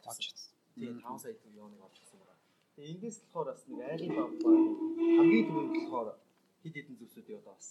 [0.08, 0.28] авсан.
[0.76, 1.02] Тийм Мгм.
[1.02, 1.36] 5 сая
[1.88, 2.42] олж авсан байна.
[2.76, 4.32] Тэгээ эндээс болохоор бас нэг айлын баб
[5.18, 6.10] хамгийн түрүүнд болохоор
[6.62, 7.70] хэд хэдэн зүйлсүүдийг одоо бас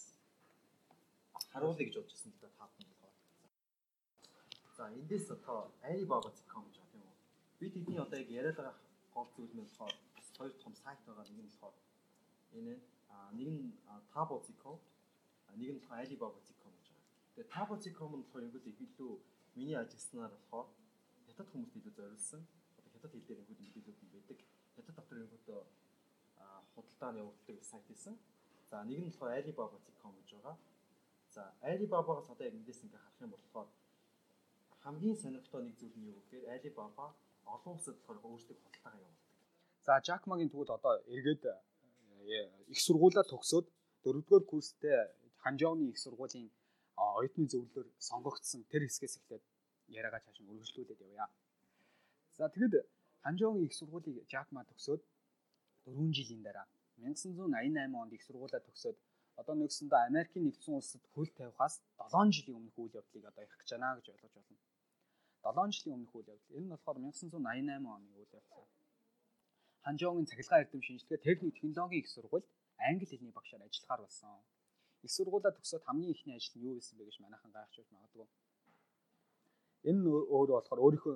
[1.53, 3.15] харуулъя гэж байсан л да хүн болохоор.
[4.77, 5.59] За эндээс одоо
[5.89, 7.17] Alibaba.com гэж байна юм уу?
[7.59, 8.75] Бид эдний одоо яг яриад байгаа
[9.13, 9.93] гол зүйл нь болохоор
[10.37, 11.75] хоёр том сайт байгаа нэг нь болохоор
[12.57, 12.83] энэ нэг нь
[13.13, 13.61] а нэг нь
[16.17, 16.62] болохоор байгаа.
[17.33, 19.13] Тэгээ Tabo.com нь болохоор л илүү
[19.57, 20.67] миний ажилласнаар болохоор
[21.27, 22.41] хятад хүмүүст илүү зориулсан.
[22.77, 24.39] Одоо хятад хэл дээр ингүүд мэдээлүүд нь байдаг.
[24.75, 25.47] Хятад дотор ингүүд
[26.75, 28.15] худалдаа нь явуулдаг сайт байсан.
[28.69, 30.57] За нэг нь болохоор Alibaba.com гэж байгаа.
[31.35, 33.67] За Alibaba-гаас одоо яг эндээс ингээ харах юм болохоор
[34.83, 37.05] хамгийн сонирхолтой нэг зүйл нь юу гэхээр Alibaba
[37.55, 39.29] олон улсад болохоор өөрсдөө худалдаагаа явуулдаг.
[39.85, 41.53] За Жакмагийн тэгвэл одоо эргээд э,
[42.73, 43.67] их сургуулаа төгсөөд
[44.03, 44.97] дөрөвдүгээр курстэй
[45.43, 46.47] Ханжооны их сургуулийн
[46.95, 49.43] оюутны зөвлөлөөр сонгогдсон тэр хэсгээс эхлээд
[49.97, 51.27] яриагаа цааш нь үргэлжлүүлээд явъя.
[52.37, 52.73] За тэгэд
[53.23, 55.01] Ханжооны их сургуулийг Жакма төгсөөд
[55.85, 58.97] 4 жилийн дараа 1988 онд их сургуулаа төгсөөд
[59.41, 63.69] одоо нэгсэндээ Америкийн нэгдсэн улсад хөл тавихаас 7 жилийн өмнөх үйл явдлыг одоо ярих гэж
[63.73, 64.61] байна гэж ойлгож байна.
[65.43, 66.55] 7 жилийн өмнөх үйл явдал.
[66.57, 68.67] Энэ нь болохоор 1988 оны үйл явдал.
[69.85, 72.47] Ханжоогийн цахилгаан эрдэм шинжилгээ техник технологийн их сургуульд
[72.89, 74.39] англи хэлний багшаар ажиллахаар болсон.
[75.05, 78.27] Их сургуулаа төгсөөд хамгийн ихний ажил нь юу байсан бэ гэж манайхан гайхаж магадгүй.
[79.89, 81.15] Энэ өөрөө болохоор өөрийнхөө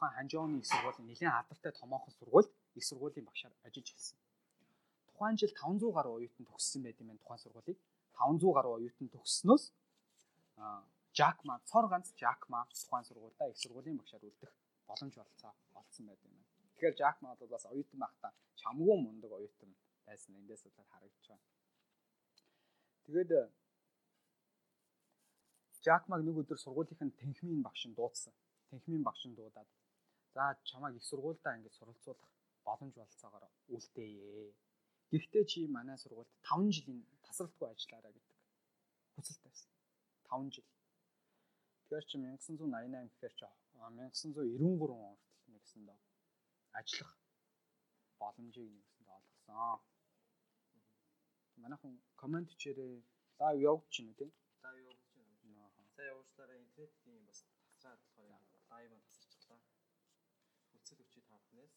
[0.00, 4.18] тухайн ханжооны их сургуулийн нэлээд алдартай томоохон сургуульд их сургуулийн багшаар ажиллаж эхэлсэн.
[5.12, 7.78] Тухайн жил 500 гаруй оюутан төгссөн байт юм байна тухайн сургуулийг.
[8.16, 9.64] 500 гаруй оюутан төгссөнөөс
[11.18, 14.52] Жакма цор ганц Жакма тухайн сургуультай их сургуулийн багшаар үлдэх
[14.88, 16.48] боломж олцоо олцсон байт юм байна.
[16.74, 19.70] Тэгэхээр Жакма бол бас оюутан байхдаа чамгүй мундаг оюутан
[20.06, 21.44] байсан эндээс бол харагдаж байна.
[23.10, 23.50] Тэгээд
[25.82, 28.34] Жакмаг нэг өдөр сургуулийнх нь тэнхмийн багш нь дуудсан.
[28.70, 29.66] Тэнхмийн багш нь дуудаад
[30.34, 32.30] за чамайг их сургуультай ингэж суралцуулах
[32.66, 33.44] боломж болцоогоор
[33.74, 34.54] үлдээе.
[35.10, 38.38] Гэхдээ чи манай сургуульд 5 жилийн тасралтгүй ажиллаарай гэдэг
[39.14, 39.70] хүсэлт байсан.
[40.30, 40.68] 5 жил.
[41.82, 43.44] Тэгэхээр чи 1988 гэхээр чи
[43.74, 45.98] 1993 он хүртэл нэгсэндээ
[46.78, 47.12] ажиллах
[48.20, 49.89] боломжийг нэгсэндээ олгосон.
[51.70, 52.94] Манайхан комент чирээ
[53.38, 54.30] лайв явуулж байна тийм.
[54.62, 55.70] За явуулж байна.
[55.96, 57.38] За явуулчлаараа интернетийн бас
[57.70, 59.60] тасраад болохоор лайв нь тасарчлаа.
[60.72, 61.74] Хүсэл өчид таахнаас.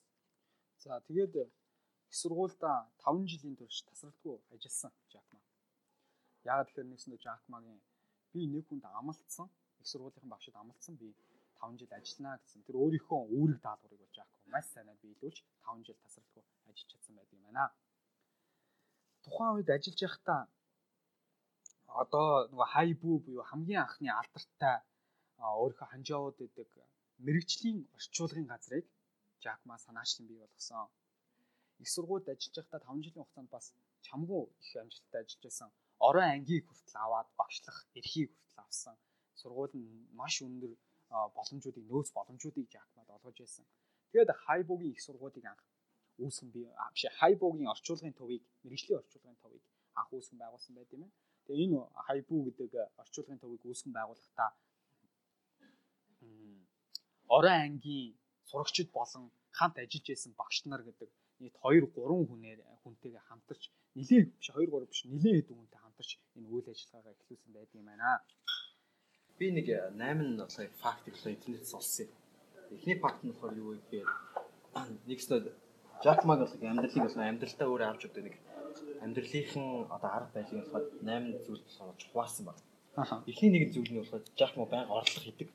[0.84, 2.72] За тэгээд их сургуульда
[3.06, 5.42] 5 жилийн турш тасралтгүй ажилласан Жакма.
[6.52, 7.80] Яагаад тэгэхээр нэгсэндээ Жакмагийн
[8.34, 9.48] би нэг хүнд амлалтсан
[9.82, 11.14] их сургуулийн багшид амлалтсан би
[11.62, 12.66] 5 жил ажиллана гэсэн.
[12.66, 15.38] Тэр өөрийнхөө үүрэг даалгаврыг болж аахгүй маш сайнаар биелүүлж
[15.70, 17.66] 5 жил тасралтгүй ажиллаж чадсан байдаг юм байна.
[19.26, 20.42] Тухайн үед ажиллаж байхдаа
[22.02, 24.76] одоо нөгөө хайбүү буюу хамгийн анхны алдартай
[25.62, 26.70] өөрийнхөө ханжаууд гэдэг
[27.26, 28.86] мэрэгжлийн орчуулгын газрыг
[29.44, 30.88] Жакма санаачлан бий болгосон.
[31.84, 33.66] Их сургуульд ажиллаж байхдаа 5 жилийн хугацаанд бас
[34.08, 35.70] чамгүй их амжилттай ажиллаж байсан.
[36.08, 38.96] Орон ангийг хүртэл аваад багшлах эрхийг хүртэл авсан
[39.44, 40.74] сургууль нь маш өндөр
[41.38, 43.66] боломжуудыг нөөц боломжуудыг Жакмад олгож байсан.
[44.12, 45.64] Тэгээд Хайбогийн их сургуулийг анх
[46.20, 46.62] үүсгэн би
[46.94, 49.64] биш Хайбогийн орчуулгын төвийг мэрэгжлийн орчуулгын төвийг
[50.00, 51.16] анх үүсгэн байгуулсан байт юм байна.
[51.46, 52.72] Тэгээ энэ Хайбу гэдэг
[53.02, 54.50] орчуулгын төвийг үүсгэн байгуулахдаа
[57.38, 58.16] орон ангийн
[58.50, 59.24] сурагчид болон
[59.58, 61.10] хамт ажиллаж байсан багш нар гэдэг
[61.42, 63.64] нийт 2 3 хүнээр хүнтэйгээ хамтарч
[63.98, 67.88] нэлээд биш 2 3 биш нэлээд хэдэн хүнтэй хамтарч энэ үйл ажиллагаагаа эхлүүлсэн байдаг юм
[67.90, 68.10] байна.
[69.38, 69.98] Би нэг 8
[70.30, 72.10] нь болохоор факт ихлэ интернетээс олсон.
[72.76, 74.10] Эхний факт нь болохоор юу вэ гэхээр
[75.10, 75.42] нэгсдээ
[76.02, 78.36] Жакмаг бол амьдралыг бол амьдралтаа өөрөө авч өгдөг нэг
[79.04, 82.58] амьдралынхан одоо арга байлыг болохоор 8 зүйл болохоор чухаалсан баг.
[83.28, 85.50] Эхний нэг зүйл нь болохоор Жакма байнга орлого хийдэг.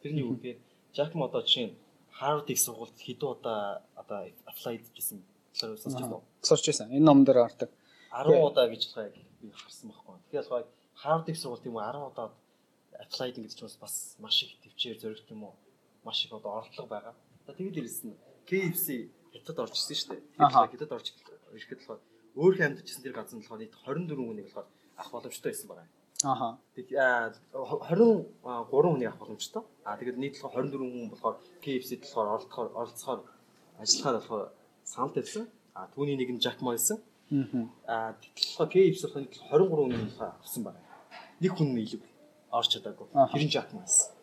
[0.00, 0.58] Тэр нь юу гэхээр
[0.96, 1.76] Жакма одоо жишээ нь
[2.18, 5.18] Harvard их сургуульд хэдэн удаа одоо apply хийжсэн
[5.52, 6.22] болохоор сонсч байна?
[6.42, 6.88] Сонсч байсан.
[6.94, 7.70] Энэ ном дээр ордог.
[8.14, 9.10] 10 удаа гэж болохоор
[9.42, 10.14] би харсан байхгүй.
[10.30, 10.66] Тэгэхээр болохоор
[11.02, 12.28] Harvard их сургууль тийм үү 10 удаа
[13.02, 15.54] applied гэдэг чинь бас маш их төвчээр зоригт юм уу
[16.06, 17.14] маш их одоо орлого байгаа.
[17.42, 18.14] Одоо тэгээд ирсэн
[18.46, 20.22] KFC хятад орж ирсэн шүү дээ.
[20.38, 21.06] Хятад орж
[21.54, 22.00] ирэхэд болохоор
[22.38, 24.68] өөр хэмд чсэн тэр газар нь болохоор нийт 24 хүнийг болохоор
[24.98, 25.88] авах боломжтой байсан байгаа.
[26.24, 26.48] Аха.
[26.74, 29.62] Тэг 23 хүнийг авах боломжтой.
[29.84, 33.20] Аа тэгээд нийт болохоор 24 хүн болохоор KFC-д болохоор оролцохоор оролцохоор
[33.82, 34.44] ажиллахаар болохоор
[34.86, 35.46] санал тавьсан.
[35.74, 36.98] Аа түүний нэг нь Jack Ma байсан.
[37.86, 40.82] Аа тэгэхээр KFC болохоор 23 хүнийг авсан байгаа.
[41.42, 42.02] Нэг хүн илүү
[42.54, 43.06] орж чадаагүй.
[43.14, 44.14] Нь Jack Ma байсан.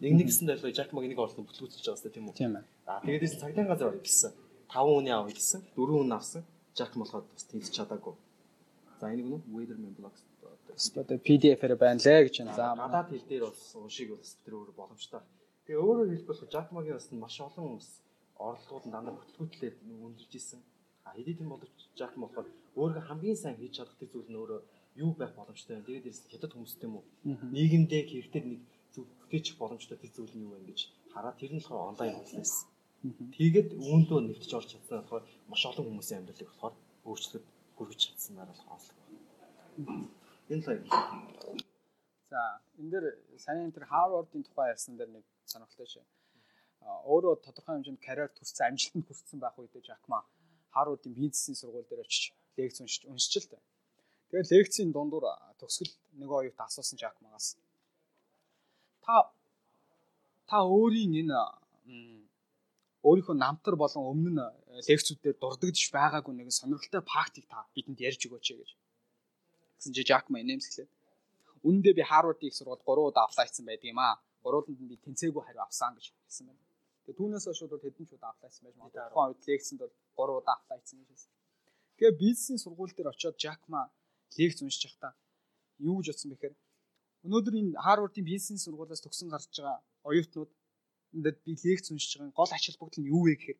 [0.00, 2.36] Нэг нэг гэсэн дайлгаа Jack Ma-г нэг орлон бүтлгүүцэж байгаа сте тийм үү?
[2.36, 2.64] Тийм ээ.
[2.84, 4.32] Аа тэгээд цагдаан газар орё гэсэн.
[4.70, 5.60] 5 хүний авъя гэсэн.
[5.76, 6.42] 4 хүн авсан.
[6.76, 8.14] Jack болоход бас тэнцэж чадаагүй.
[9.00, 10.22] За энийг нү Weatherman Blocks
[10.76, 12.54] одоо PDF-ээр байна лээ гэж байна.
[12.54, 15.20] За гадаад хэл дээр бас уншиг бас тэр өөр боломжтой.
[15.64, 17.88] Тэгээ өөрөөр хэлбэл Jack Ma-гийн бас маш олон бас
[18.36, 19.72] орлогууд нь дандаа бүтлгүүтлээ
[20.04, 20.60] өндөрж исэн.
[21.08, 24.36] А хэдий тийм боловч Jack Ma болохоор өөрөө хамгийн сайн хийж чадах тэр зүйл нь
[24.36, 24.60] өөрөө
[25.00, 25.86] юу байх боломжтой вэ?
[25.88, 27.04] Тэгээд ирсэн хятад хүмүүстэй юм уу?
[27.56, 28.60] Нийгэмдээ хэрэгтэй нэг
[28.92, 30.80] зөв бүтээчих боломжтой тэр зүйл нь юу вэ гэж
[31.12, 32.68] хараад тэр нь болохоор онлайн бизнес.
[33.36, 36.74] Тэгээд үүндөө нэвтэж орж чадсан болохоор маш олон хүмүүсийн амьдралыг болохоор
[37.08, 38.96] өөрчлөлт хүргэж чадсанаар болох онцлог
[39.76, 40.08] байна.
[40.52, 40.84] Энэ л юм.
[42.30, 42.40] За
[42.80, 43.04] энэ дэр
[43.38, 46.04] сайн энэ Harvard-ын тухай ярьсан дээр нэг сонирхолтой шээ.
[47.10, 50.20] Өөрөө тодорхой хэмжээнд карьер төрсэн амжилтанд хүрсэн байх үедээ Jack Ma
[50.76, 53.62] Harvard-ын бизнесийн сургууль дээр очиж лекц уншиж уншиж л дээ.
[54.30, 55.24] Тэгээд лекцийн дундуур
[55.60, 57.56] төгсгөл нөгөө оюут асуусан Жак магаас.
[59.04, 59.30] Та
[60.50, 61.38] та өөрийн энэ
[63.06, 64.42] өөрийнхөө намтар болон өмнө нь
[64.88, 68.70] лекцүүдээр дурддагч байгаагүй нэгэн сонирхолтой фактыг та бидэнд ярьж өгөөч гэж.
[69.78, 70.90] Гэсэн чи Жак ма инээмсэглээд.
[71.68, 74.18] Үндэ би Харвардын их сургуульд 3 удаа аплай хийсэн байдаг юм аа.
[74.42, 76.62] Гурвууланд нь би тэнцээгүй хариу авсан гэж хэлсэн байна.
[77.06, 79.10] Тэгээ түүнээс хойш бол хэдэн ч удаа аплай хийсэн байж магадгүй.
[79.14, 81.32] Тухайн үед лекцэнд бол 3 удаа аплай хийсэн гэж хэлсэн.
[81.96, 83.82] Тэгээ бизнесийн сургууль дээр очиод Жакма
[84.34, 85.12] лекц уншиж байхдаа
[85.78, 86.54] юу гэж бодсон бэхээр
[87.26, 90.50] өнөөдөр энэ Харвардын бизнесийн сургуулиас төгсөн гарч байгаа оюутнууд
[91.16, 93.58] эндэд би лекц уншиж байгаа гол ач холбогдол нь юу вэ гэхээр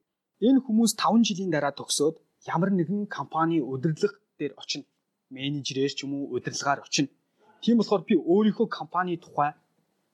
[0.48, 2.16] энэ хүмүүс 5 жилийн дараа төгсөөд
[2.54, 4.84] ямар нэгэн компани удирдлага дээр очино.
[5.34, 7.08] Менежерээр ч юм уу удирдлагаар очино.
[7.62, 9.50] Тийм болохоор би өөрийнхөө компани тухай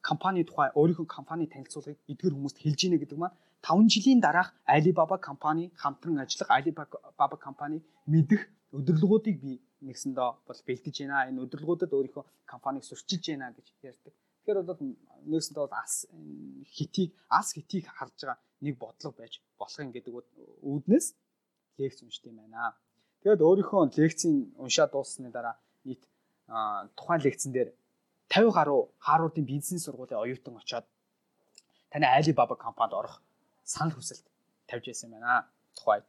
[0.09, 5.17] компани тухай өөрийнхөө компани танилцуулгыг эдгээр хүмүүст хэлж ийнэ гэдэг маань 5 жилийн дараах Alibaba
[5.29, 7.77] компани хамтран ажиллах Alibaba компани
[8.11, 8.41] мэдэх
[8.77, 9.51] удирдлагуудыг би
[9.87, 11.27] нэгсэндээ бол бэлдэж байна.
[11.29, 14.13] Энэ удирдлагуудад өөрийнхөө компанийг сурчилж байна гэж ярьдаг.
[14.43, 14.81] Тэгэхээр бол
[15.31, 16.05] нэгсэндээ бол ас
[16.75, 20.13] хитийг ас хитийг харж байгаа нэг бодлого байж болох юм гэдэг
[20.67, 21.07] үүднээс
[21.79, 22.75] лекц уншд юм байна.
[23.23, 25.55] Тэгээд өөрийнхөө лекцийн уншаад дууссаны дараа
[25.87, 26.03] нийт
[26.99, 27.69] тухайн лекцэн дээр
[28.27, 30.85] 50 гаруй Харвардын бизнес сургуулийн оюутан очоод
[31.91, 33.21] таны Alibaba компанид орох
[33.63, 34.25] санал хүсэлт
[34.67, 35.47] тавьж байсан байна.
[35.75, 36.03] Тухайд.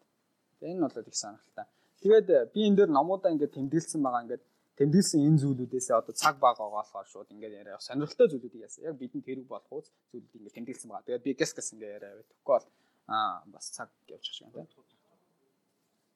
[0.61, 1.67] Энэ бол их сонирхолтой.
[2.03, 4.43] Тэгээд би энэ дээр номуудаа ингээд тэмдэглэсэн байгаа ингээд
[4.79, 7.79] тэмдэглэсэн энэ зүйлүүдээсээ одоо цаг бага огаалахаар шууд ингээд яриа.
[7.79, 8.85] Сонирхолтой зүйлүүдийг яасан.
[8.91, 11.07] Яг бидний тэрэг болох уу зүйлүүдийг ингээд тэмдэглэсэн байгаа.
[11.07, 12.27] Тэгээд би гэс гэс ингээд яриа байв.
[12.27, 12.67] Тэгэхгүй бол
[13.07, 14.71] аа бас цаг явчих шиг байна.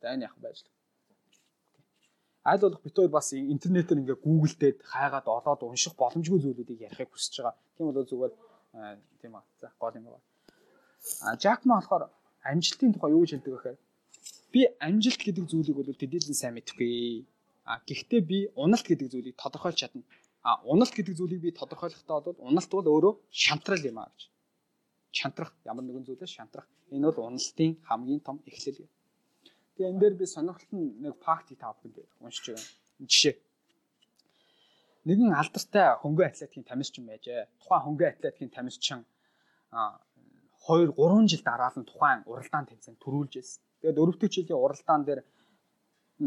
[0.03, 0.71] Энэ яах байж л
[2.49, 7.35] аль болох бит хоёр бас интернетээр ингээ гуглдээд хайгаад олоод унших боломжгүй зүйлүүдийг ярихыг хүсэж
[7.45, 7.57] байгаа.
[7.77, 8.33] Тийм бол зүгээр
[9.21, 9.45] тийм аа.
[9.61, 10.27] За гол юм байна.
[11.23, 12.11] А Жакма болохоор
[12.43, 13.79] амжилтын тухай юу гэж хэлдэг вэ гэхээр
[14.53, 17.27] би амжилт гэдэг зүйлийг бол тэдэлэн сайн мэдэхгүй.
[17.69, 20.03] А гэхдээ би уналт гэдэг зүйлийг тодорхойлж чадна.
[20.41, 24.21] А уналт гэдэг зүйлийг би тодорхойлохдоо бол уналт бол өөрөө шантрал юм аа гэж.
[25.13, 26.65] Шантрах ямар нэгэн зүйлээс шантрах.
[26.89, 28.89] Энэ бол уналтын хамгийн том эхлэл.
[29.77, 32.73] Тэгээ энэ дээр би сонирхолтой нэг фактыг та бүхэнд уншиж байгаа.
[33.05, 33.37] Жишээ.
[35.05, 37.53] Нэгэн алдартай хөнгөн атлетикийн тамирчин байжээ.
[37.61, 39.01] Тухайн хөнгөн атлетикийн тамирчин
[39.77, 40.01] а
[40.65, 43.61] 2 3 жил дараалан тухайн уралдаан тэмцээнд төрүүлж байсан.
[43.81, 45.21] Тэгээд өрөвдөг жилийн уралдаан дээр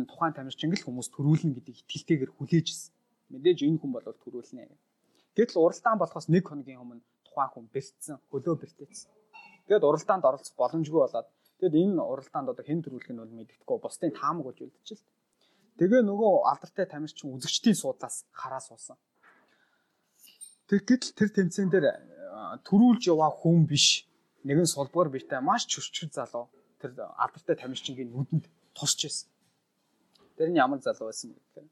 [0.08, 2.94] тухайн тамирчин л хүмүүс төрүүлнэ гэдэг итгэлтэйгээр хүлээж ирсэн.
[3.36, 4.72] Мэдээж энэ хүн бол төрүүлнэ.
[5.36, 9.12] Гэтэл уралдаан болохоос нэг хоногийн өмнө тухайн хүн бэртсэн, хөлөө бэртээсэн.
[9.68, 11.28] Тэгээд уралдаанд оролцох боломжгүй болоод
[11.62, 15.06] Тэгэд энэ уралдаанд одоо хэн төрүүлэх нь бол мэддэхгүй бусдын таамаг болж үлдчихэл.
[15.78, 18.98] Тэгээ нөгөө алдартай тамирчин үзэгчдийн суудлаас хараа суусан.
[20.66, 21.86] Тэгэхэд тэр тэмцээн дээр
[22.66, 24.10] төрүүлж яваа хүн биш
[24.42, 26.50] нэгэн сулбар биетэй маш чөчгөр залуу
[26.82, 29.30] тэр алдартай тамирчингийн нүдэнд тусч байсан.
[30.42, 31.70] Тэр нь ямар залуу байсан гэхээр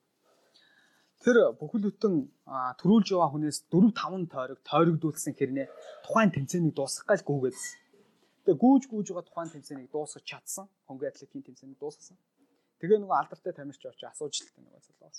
[1.25, 2.13] тэр бүхэл бүтэн
[2.77, 5.67] төрүүлж яваа хүнээс 4 5 тойрог тойрогдуулсан хэрнээ
[6.05, 7.81] тухайн тэмцээнийг дуусгах гал гүгэдсэн.
[8.45, 10.65] Тэгээ гүүж гүүж байгаа тухайн тэмцээнийг дуусгаж чадсан.
[10.85, 12.17] Хөнгө атлетикийн тэмцээнийг дуусгасан.
[12.77, 15.17] Тэгээ нөгөө алдартай тамирч очиж асууж л нөгөө залуус.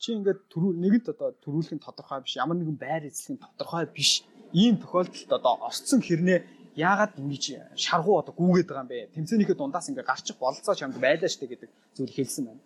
[0.00, 2.40] Чи ингээд түрүү нэгэнт одоо төрүүлэх нь тодорхой биш.
[2.40, 4.24] Ямар нэгэн байр эзлэх нь тодорхой биш.
[4.56, 6.40] Ийм тохиолдолд одоо орцсон хэрнээ
[6.76, 9.12] яагаад ингэж шаргуу одоо гүүгээд байгаа юм бэ?
[9.16, 12.62] Тэмцээнийхээ дундаас ингээд гарчих бололцоо чамд байлаа штэ гэдэг зүйл хэлсэн байна.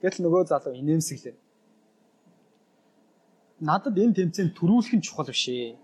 [0.00, 1.36] Гэтэл нөгөө залуу инээмсэглээ.
[3.68, 5.76] Надад энэ тэмцээнд төрүүлэх нь чухал биш ээ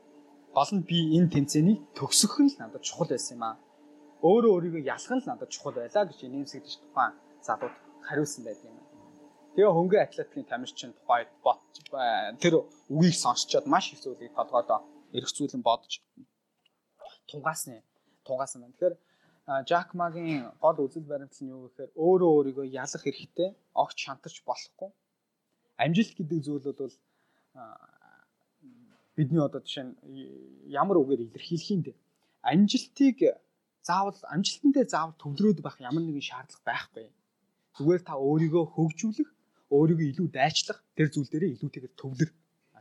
[0.55, 3.57] гол нь би энэ тэмцээнийг төгсөх нь л надад чухал байсан юм аа.
[4.23, 7.75] Өөрөө өөрийгөө ялах нь л надад чухал байлаа гэж нэмсэгдэж тухайн залууд
[8.07, 8.79] хариулсан байдаг юм.
[9.59, 11.59] Тэгээ хөнгөн атлетикийн тамирчин тухайд бот
[12.43, 12.55] тэр
[12.95, 14.81] үгийг сонсчоод маш их зүйлийг толгойдоо
[15.19, 15.93] эргцүүлэн бодож
[17.31, 17.83] тунгаасны
[18.25, 18.75] тунгаасан байна.
[18.75, 18.97] Тэгэхээр
[19.69, 24.89] Жак Магийн гол үзэл баримтал нь юу гэхээр өөрөө өөрийгөө ялах хэрэгтэй, огт шантарч болохгүй.
[25.77, 26.95] Амжилт гэдэг зүйл бол
[29.17, 29.95] бидний одоо жишээ нь
[30.73, 31.93] ямар үгээр илэрхийлэх юм бэ?
[32.41, 33.19] Амжилтыг
[33.85, 37.07] заавал амжилтан дээр заавал төвлөрөөд байх ямар нэгэн шаардлага байхгүй.
[37.77, 39.31] Зүгээр та өөрийгөө хөгжүүлэх,
[39.77, 42.31] өөрийгөө илүү дайчлах тэр зүйл дээрээ илүүтэйгээр төвлөр.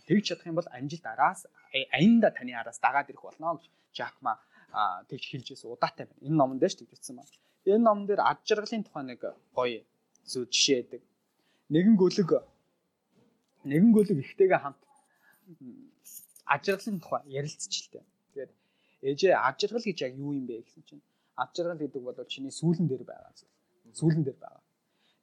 [0.08, 4.40] Тэгж чадах юм бол амжилт араас аянда таны араас дагаад ирэх болно гэж Жакма
[5.10, 6.22] тэгж хэлжээс удаатай байна.
[6.28, 7.30] Энэ номон дээр ч тэгжсэн байна.
[7.66, 9.22] Энэ номон дээр ад жаргалын тухай нэг
[9.54, 9.80] гоё
[10.26, 11.02] зүйл жишээ өгдөг.
[11.70, 12.32] Нэгэн гөлөг
[13.64, 14.82] нэгэн гөлөг ихтэйгээ хамт
[16.46, 18.04] ажиргалын тухай ярилцчихлээ.
[18.34, 18.52] Тэгээд
[19.08, 21.04] ээжээ ажиргал гэж яг юу юм бэ гэсэн чинь
[21.40, 23.54] ажиргал гэдэг бол чиний сүүлэн дээр байгаа зүйл.
[24.00, 24.64] Сүүлэн дээр байгаа.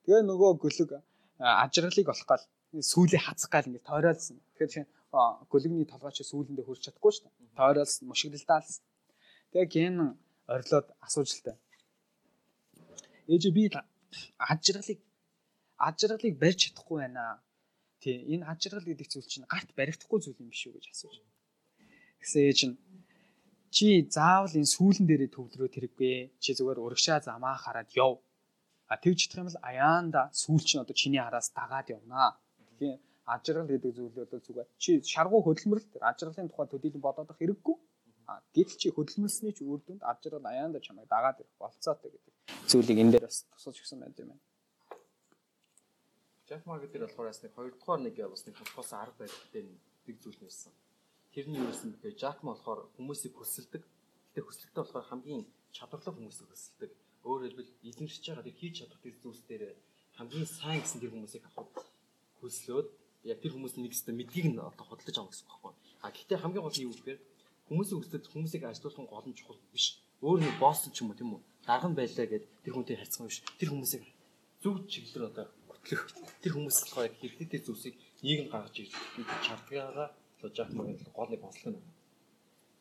[0.05, 0.91] Тэгээ нөгөө гөлөг
[1.39, 2.45] ажиргалыг олох гал
[2.79, 4.39] сүүлээ хацах гал ингээд тойролсон.
[4.55, 4.89] Тэгэхээр чинь
[5.51, 7.59] гөлөгний толгой чи сүүлэндээ хүрч чадахгүй шүү дээ.
[7.59, 8.85] Тойролсон, мушигдалдаалсан.
[9.51, 9.97] Тэгээ ген
[10.47, 11.59] орилоод асууж л таа.
[13.27, 13.63] Ээжээ би
[14.39, 15.01] ажиргалыг
[15.79, 17.43] ажиргалыг барьж чадахгүй байна
[18.01, 21.21] Тий, энэ хажиргал гэдэг зүйл чинь гарт баригдахгүй зүйл юм биш үү гэж асууж.
[22.25, 22.77] Гэсэн ээж нь
[23.77, 26.17] чи заавал энэ сүүлэн дээрээ төвлөрөө тэрэггүй.
[26.41, 28.25] Чи зүгээр урагшаа замаа хараад яв.
[28.89, 32.41] А тэгж чадах юм бол аяанда сүүл чинь одоо чиний араас дагаад явнаа.
[32.81, 32.97] Тийм
[33.31, 34.69] ажиргал гэдэг зүйл бол зүгээр.
[34.83, 37.77] Чи шаргуу хөдөлмөрлөлт ажиргалын тухай төдийлөн бодоод байх хэрэггүй.
[38.27, 42.35] А гэтэл чи хөдөлмөрсний ч үр дүнд ад жаргал аяанда чамайг дагаад ирэх болцоотой гэдэг
[42.71, 44.45] зүйлийг энэ дээр бас тусалж өгсөн байт юм байна.
[46.49, 49.63] Jack Ma гэдэг болохоор бас нэг хоёрдугаар нэг бас нэг тусгаас арга барилтай
[50.07, 50.73] нэг зүйл нэрсэн.
[51.35, 52.19] Тэр нь юу гэсэн бэ?
[52.19, 53.83] Jack Ma болохоор хүмүүсийг хөсөлдөг.
[54.31, 55.43] Гэтэ хөсөлтөд болохоор хамгийн
[55.75, 56.91] чадварлаг хүмүүсийг хөсөлдөг.
[57.27, 59.63] Өөрөөр хэлбэл эзэмшиж байгаа тэр хийж чадах тэр зүйлс дээр
[60.19, 61.90] хамгийн сайн гэсэн тэр хүмүүсийг авах
[62.41, 62.89] хөслөөд
[63.31, 65.73] яг тэр хүмүүс нэг өстө мэдгийг нь одоо хөдөлж авах гэсэн байхгүй.
[66.01, 67.21] А гэхдээ хамгийн гол нь юу гэхээр
[67.69, 70.01] хүмүүсийн өсдөд хүмүүсийг ажилуулсан гол нь чухал биш.
[70.25, 71.41] Өөр нэг босс ч юм уу тийм үү?
[71.69, 73.45] Дарган байлаа гэд тэр хүнтэй харьцсан биш.
[73.61, 74.05] Тэр хүмүүсийг
[74.65, 76.03] зөв чиглэлээр одоо хөтлөх.
[76.41, 78.93] Тэр хүмүүс болохоор хэрэгтэй зүйлсийг нийгэм гаргаж ирж
[79.45, 80.09] чадгаагаа
[80.41, 81.85] одоо жах мөн гол нэг онцлог нь.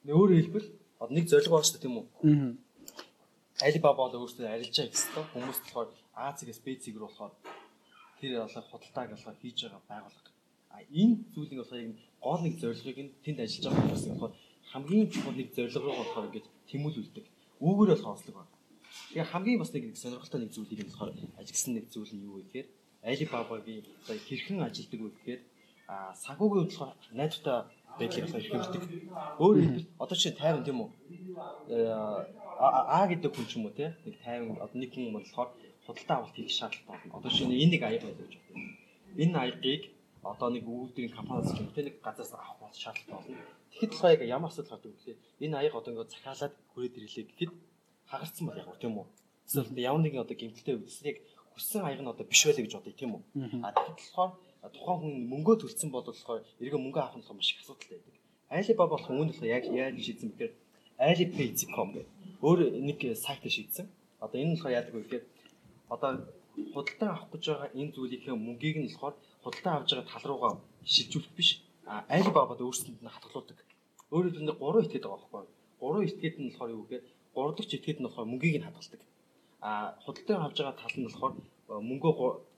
[0.07, 0.67] Нэг өөр хэлбэл
[1.03, 2.07] одоо нэг зорилго байна шүү дээ тийм үү?
[2.23, 2.51] Аа.
[3.67, 5.87] Alibaba бол өөрөөсөө арилж байгаа гэсэн хүмүүс болохоор
[6.19, 7.31] А цэгээс Б цэг рүү болохоор
[8.19, 10.32] тэр болохоор худалдааг болохоор хийж байгаа байгууллага.
[10.75, 14.34] А энэ зүйлийг болохоор яг гол нэг зорилгыг нь тэнд ажиллаж байгаа хүмүүс болохоор
[14.71, 17.25] хамгийн чухал нэг зорилго руу болохоор ингэж тэмүүлүүлдэг.
[17.65, 18.53] Үүгээр бол онцлог байна.
[19.10, 22.43] Тэгээ хамгийн бас нэг сонирхолтой нэг зүйлийг нь болохоор ажигласан нэг зүйл нь юу вэ
[22.45, 22.67] гэхээр
[23.10, 25.41] Alibaba-гийн одоо хэрхэн ажилдаг вэ гэхээр
[25.88, 27.58] а санхүүгийн болохоор найдвартай
[27.99, 28.84] байдлыг хэрэглэдэг.
[29.41, 30.89] Өөрөөр хэлбэл одоо чи 50 тийм үү?
[32.60, 35.49] А гэдэг хүн ч юм уу те нэг 50 одоо нэг хүн болохоор
[35.89, 37.17] худалдаа авалт хийх шаардлагатай байна.
[37.17, 38.69] Одоо шинэ энэ нэг аяг гэж байна.
[39.17, 39.84] Энэ аягийг
[40.21, 43.58] одоо нэг үүдийн компаниас ч те нэг газраас авах бол шаардлагатай байна.
[43.73, 45.13] Тэгэхэд болохоор яг ямар асуудал гардаг вэ
[45.45, 47.52] энэ аяг одоо ингээд захиалаад хүрээд ирлээ гэхэд
[48.12, 49.08] хагарцсан бол яг тийм үү?
[49.47, 51.17] Эсвэл ямар нэгэн одоо гэмтэлтэй үйл яг
[51.54, 53.23] хүссэн аяг нь одоо биш байлаа гэж бодъё тийм үү?
[53.65, 54.32] А тэгэхэд болохоор
[54.75, 58.15] тухайн хүн мөнгөө төлсөн бол болохоор эргээ мөнгө авах нь маш их асуудалтай байдаг.
[58.49, 60.54] Alibaba болох үүнд болохоор яг яаж шийдсэн бэхээр
[60.99, 62.08] Alipay.com гэх
[62.43, 63.88] өөр нэг сайт шийдсэн.
[64.19, 65.25] Одоо энэ нь болохоор яадаг вэ гэхээр
[65.93, 66.12] одоо
[66.73, 70.54] худалдаа авах гэж байгаа энэ зүйлийнхээ мөнгийг нь болохоор худалдаа авж байгаа тал руугаа
[70.93, 71.49] шилжүүлэх биш.
[71.91, 73.58] А Alibaba-д өөрсдөнд нь хатгалуулдаг.
[74.13, 75.56] Өөрөөр хэлбэл гурван этгээд байгаа байхгүй юу?
[75.82, 79.02] Гурван этгээд нь болохоор юу гэхээр гурав дахь этгээд нь болохоор мөнгийг нь хадгалдаг.
[79.67, 79.69] А
[80.04, 81.34] худалдаа авж байгаа тал нь болохоор
[81.89, 82.13] мөнгөө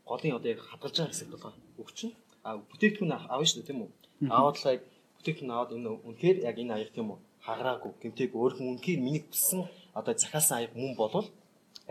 [0.10, 2.12] голын одоо яг хадгалж байгаа хэсэгт болохоор өгчин.
[2.44, 3.92] А бүтээгдэхүүн авна шүү дээ тийм үү?
[4.36, 4.82] Аваад л яг
[5.16, 7.20] бүтээгдэхүүн аваад энэ үнэхээр яг энэ аяг тийм үү?
[7.46, 9.62] Хагараагүй, гэмтэйг өөр хүн үнэхээр миний хүссэн
[10.00, 11.28] одоо захиалсан аяг мөн болвол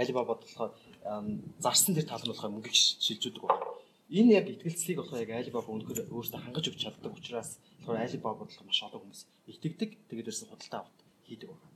[0.01, 0.73] Alibaba болохоор
[1.65, 3.65] зарсан тэр тал нь болохоор мөнгөийг шилжүүлдэг байна.
[4.11, 8.67] Энэ яг ихтгэлцлийг болохоор яг Alibaba өнөхөр өөрөөсөө хангаж өгч чаддаг учраас болохоор Alibaba болохоор
[8.67, 9.91] маш олон хүмүүс итгэдэг.
[10.11, 11.71] Тэгээд ерөөсөө худалдаа авалт хийдэг байна.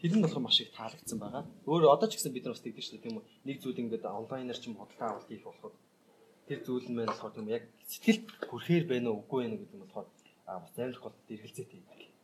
[0.00, 1.44] Тэр нь болохоор маш их таалагдсан байгаа.
[1.68, 3.26] Өөр одоо ч гэсэн бид нар бас тэгдэг шүү дээ тийм үү.
[3.44, 5.74] Нэг зүйл ингээд онлайнаар ч юм худалдаа авалт хийх болохоор
[6.48, 9.84] тэр зүйл нь маань болохоор тийм яг сэтгэл хүрхээр байна уу үгүй байна гэдэг нь
[9.84, 10.08] болохоор
[10.46, 11.80] бас зарим тохиолдолд эргэлзээтэй.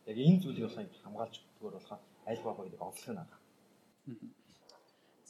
[0.09, 3.39] Яг энэ зүйлийг болохоор хамгаалж өгдөгөр болохоор Alibaba гэдэг онцлог нь байгаа.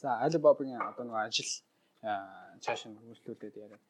[0.00, 1.50] За Alibaba-гийн одоо нэг ажил
[2.62, 3.80] цааш нь хөгжлүүлээд яриа.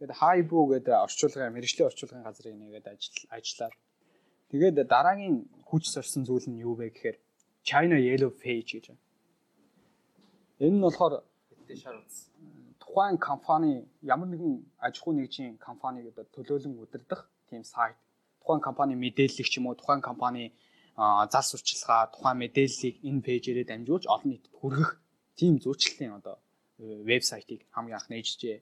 [0.00, 3.74] Тэгээд Haibu гэдэг орчуулгын мэрэгжлийн орчуулгын газрыг нэгээд ажил ажиллаад
[4.50, 5.36] тэгээд дараагийн
[5.68, 7.16] хүч сорсон зүйл нь юу вэ гэхээр
[7.68, 9.02] China Yellow Page гэж байна.
[10.64, 11.14] Энэ нь болохоор
[12.82, 13.72] тухайн компани
[14.14, 14.54] ямар нэгэн
[14.86, 17.96] аж ахуй нэгжийн компаниг одоо төлөөлөн удирдах тийм сайт.
[18.40, 20.44] Тухайн компани мэдээлэл ч юм уу тухайн компани
[21.32, 24.90] зал сурчилгаа тухайн мэдээллийг энэ пэйжээрээ дамжуулж олон нийтэд хүргэх
[25.38, 26.36] тийм зүйчлэлийн одоо
[26.78, 28.58] вебсайтыг хамгийн анх нээжжээ.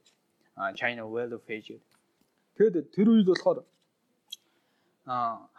[0.79, 1.81] China Web Page.
[2.57, 3.65] Тэгэд тэр үед болохоор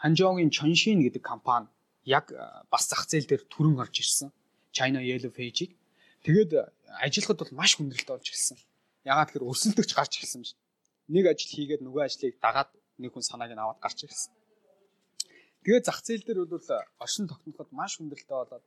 [0.02, 1.66] Ханжогийн Чоншин гэдэг компани
[2.04, 2.30] яг
[2.70, 4.30] бас зах зээл дээр түрэн орж ирсэн.
[4.72, 5.74] China Yellow Page-ийг.
[6.22, 6.52] Тэгээд
[7.02, 8.58] ажиллахад бол маш хүндрэлтэй болж ирсэн.
[9.06, 10.54] Ягаад гэхээр өрсөлдөгч гарч ирсэн биш.
[11.08, 14.34] Нэг ажил хийгээд нөгөө ажлыг дагаад нэг хүн санааг нь аваад гарч ирсэн.
[15.62, 18.64] Тэгээд зах зээл дээр бол оршин тогтноход маш хүндрэлтэй болоод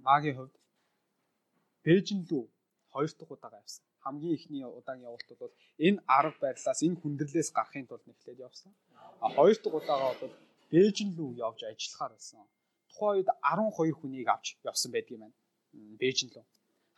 [0.00, 0.54] магийн хувьд
[1.84, 2.44] Бээжин лүү
[2.92, 3.84] хоёр дахь удаага явсан.
[4.04, 5.52] Хамгийн ихний удаагийн явалт бол
[5.86, 8.72] энэ арга барилаас энэ хүндрэлээс гарахын тулд нэхлээд явсан.
[9.24, 10.34] А хоёр дахь удаага бол
[10.72, 12.40] Бээжин лүү явж ажиллахаар байсан.
[12.90, 15.36] Тухайн үед 12 хүнийг авч явсан байдгийг маань.
[16.00, 16.44] Бээжин лүү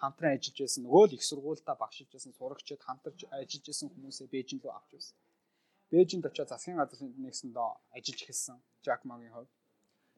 [0.01, 4.61] хамтран ажиллаж байсан нөгөө л их сургуультай багшилж байсан сурагчид хамтарч ажиллаж байсан хүмүүсээ Бээжин
[4.63, 5.17] лүү авч явсан.
[5.91, 8.59] Бээжинд очиод засгийн газрын нэгсэндээ ажиллаж эхэлсэн.
[8.85, 9.53] Жак Магийн хувьд.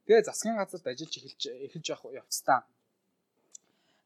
[0.07, 2.61] Тэгээ засгийн газарт ажиллаж эхэлж эхэлж явах явцдаа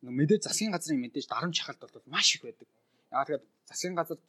[0.03, 2.68] мэдээж засгийн газрын мэдээж дарамт шахалт бол маш их байдаг.
[3.14, 4.22] Яагаад тэгэхээр засгийн газарт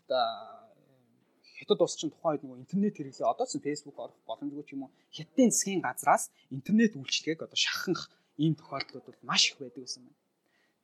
[1.57, 4.85] хятад улс чинь тухайн үед нөгөө интернет хэрэглээ одоо ч фэйсбુક орох боломжгүй ч юм
[4.85, 10.03] уу хятадын засгийн газраас интернет үйлчилгээг одоо шахах ийм тохиолдлууд бол маш их байдаг гэсэн
[10.05, 10.21] байна.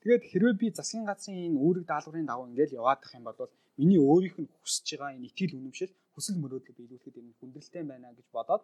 [0.02, 4.38] Тэгээд хэрвээ би засгийн газрын энэ үүрэг даалгаврын дагуу ингээл яваадах юм бол миний өөрийнх
[4.42, 8.64] нь хүсэж байгаа энэ итгэл үнэмшил хүсэл мөрөөдөл биелүүлэхэд энэ хүндрэлтэй байна гэж бодоод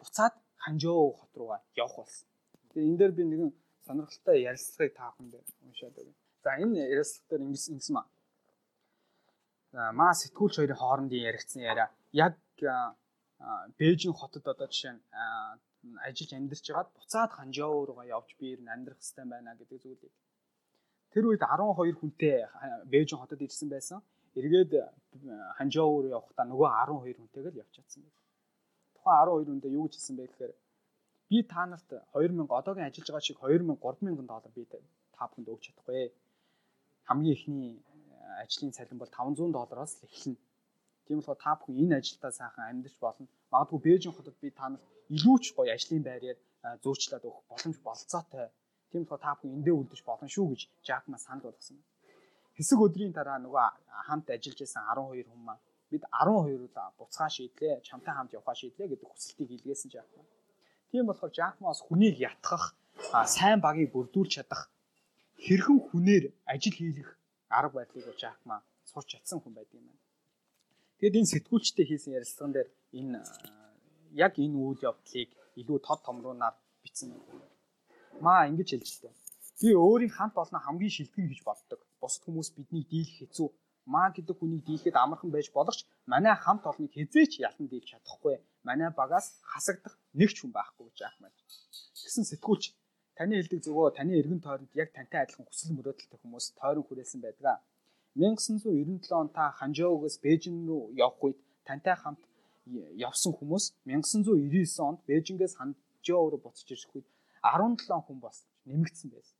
[0.00, 2.27] буцаад Ханжоо хот руугаа явах болсон.
[2.78, 3.50] Тэгээ энэ дээр би нэгэн
[3.82, 5.34] сонирхолтой ярилцлагыг та бүхэнд
[5.66, 6.14] уншаад өгье.
[6.46, 8.06] За энэ ярилцлага дээр ингэсэн ингэсэн маа.
[9.74, 12.38] За маа сэтгүүлч хоёрын хоорондын яригдсан яриа яг
[13.78, 15.02] Бээжин хотод одоо жишээ нь
[16.06, 20.14] ажиллаж амьдарч байгаад буцаад Ханжоу руугаа явж биер нь амьдрах хэрэгтэй байна гэдэг зүйлийг
[21.10, 22.46] тэр үед 12 хүнтэй
[22.86, 23.98] Бээжин хотод ирсэн байсан.
[24.38, 24.72] Эргээд
[25.58, 28.22] Ханжоу руу явахдаа нөгөө 12 хүнтэйгээ л явж чадсан байна.
[28.94, 30.52] Тухайн 12 хүндээ юу гэж хэлсэн бэ гэхээр
[31.28, 34.64] би та нарт 2000 одоогийн ажиллаж байгаа шиг 2000 3000 доллар би
[35.16, 36.12] та бүхэнд өгч чадахгүй.
[37.08, 37.72] Хамгийн ихний
[38.44, 40.38] ажлын цалин бол 500 доллароос л эхэлнэ.
[41.06, 43.26] Тийм болохоор та бүхэн энэ ажилдаа сайхан амьдарч болно.
[43.52, 44.84] Магадгүй Бээжин хотод би та нарт
[45.16, 46.38] илүү ч гоё ажлын байраар
[46.84, 48.48] зөөчлөөд өгөх боломж болцоотой.
[48.90, 51.76] Тийм болохоор та бүхэн эндээ үлдэж болно шүү гэж Жакма санал болгосон.
[52.56, 53.66] Хэсэг өдрийн дараа нөгөө
[54.08, 59.08] хамт ажиллаж исэн 12 хүн маань бид 12 буцаа шийдлээ, чамтай хамт явахаа шийдлээ гэдэг
[59.08, 60.24] хүсэлтийг илгээсэн Жакма.
[60.90, 62.74] Тийм болохоор Жакмаас хүнийг ятгах,
[63.26, 64.62] сайн багийг бүрдүүлж чадах
[65.44, 67.08] хэрхэн хүнээр ажил хийх
[67.48, 70.02] арга барилыг Жакма сурч чадсан хүн байдаг юм байна.
[70.98, 72.68] Тэгэд энэ сэтгүүлчтэй хийсэн ярилцлаган дээр
[72.98, 73.18] энэ
[74.26, 75.30] яг энэ үйл явдлыг
[75.60, 77.22] илүү тод томруулаар бичсэн юм.
[78.24, 79.18] Маа ингэж хэлж байна.
[79.60, 81.80] Би өөрийн хамт олно хамгийн шилтгэн гэж боддог.
[82.00, 83.48] Бусад хүмүүс биднийг дийлэх хэцүү.
[83.94, 88.36] Маа гэдэг хүнийг дийлэхэд амархан байж болох ч манай хамт олныг хизээч ялан дийлж чадахгүй.
[88.66, 91.36] Манай багаас хасагдах нэг ч хүн байхгүй гэж аах маань.
[92.02, 92.64] Тэгсэн сэтгүүлч
[93.18, 97.58] таны хэлдэг зөвөө таны эргэн тойронд яг тантай адилхан хүсэл мөрөөдөлтэй хүмүүс тойрон хүрээлсэн байдаг.
[98.18, 102.22] 1997 он та Ханжоугоос Бээжин рүү явх үед тантай хамт
[102.98, 107.06] явсан хүмүүс 1999 онд Бээжингээс Ханжоу руу буцаж ирэх үед
[107.42, 109.38] 17 хүн бас нэмэгдсэн байсан.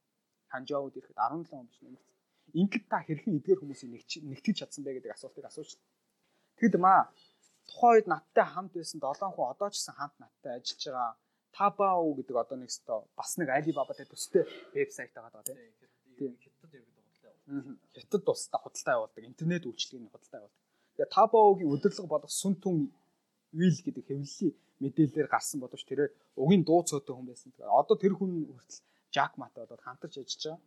[0.53, 2.15] Ханжоуд ирэхэд 17 хүн биш нэмэгдсэн.
[2.61, 3.91] Ингээд та хэрхэн эдгээр хүмүүсийг
[4.31, 5.77] нэгтгэж чадсан бэ гэдэг асуултыг асууж.
[6.57, 7.13] Тэгэд маа
[7.71, 11.13] тухайн үед надтай хамт байсан 7 хүн одоо ч гэсэн хамт надтай ажиллаж байгаа
[11.59, 14.45] Табао гэдэг одоо нэг өстө бас нэг Alibaba-тай төстэй
[14.75, 15.43] вебсайт байгаа даа
[16.19, 16.33] тийм.
[16.39, 17.35] Хятад ерөөд худалдаа.
[17.97, 20.63] Хятад тусдаа худалдаа явуулдаг, интернет үйлчилгээний худалдаа явуулдаг.
[20.95, 22.79] Тэгээ Табаогийн удирдлага болох Сүн Түн
[23.59, 27.51] Вил гэдэг хэвлэлийн мэдээлэлээр гарсан боловч тэрээр угийн дуу цөөтэй хүн байсан.
[27.57, 28.83] Тэгээ одоо тэр хүн хүртэл
[29.15, 30.61] Жак Матай болоод хамтарч ажиллаж байгаа.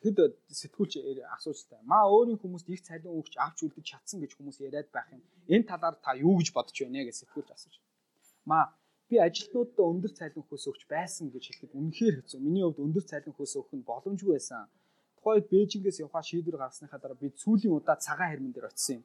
[0.00, 0.92] Тэгэд сэтгүүлч
[1.36, 1.76] асууж та.
[1.84, 5.20] Маа өөрийн хүмүүст их цалин өгч авч үлдэж чадсан гэж хүмүүс яриад байх юм.
[5.52, 7.76] Энэ талаар та юу гэж бодож байна гэж сэтгүүлч асууж.
[8.48, 8.72] Маа
[9.08, 12.40] би ажилтнуудад өндөр цалин хөөс өгч байсан гэж хэлэхэд үнэхээр хэцүү.
[12.40, 14.64] Миний хувьд өндөр цалин хөөс өгөх нь боломжгүй байсан.
[15.20, 19.04] Тухайд Бээжингээс явхаа шийдвэр гаргасныхаа дараа би сүүлийн удаа цагаан хэрмэн дээр очисон юм.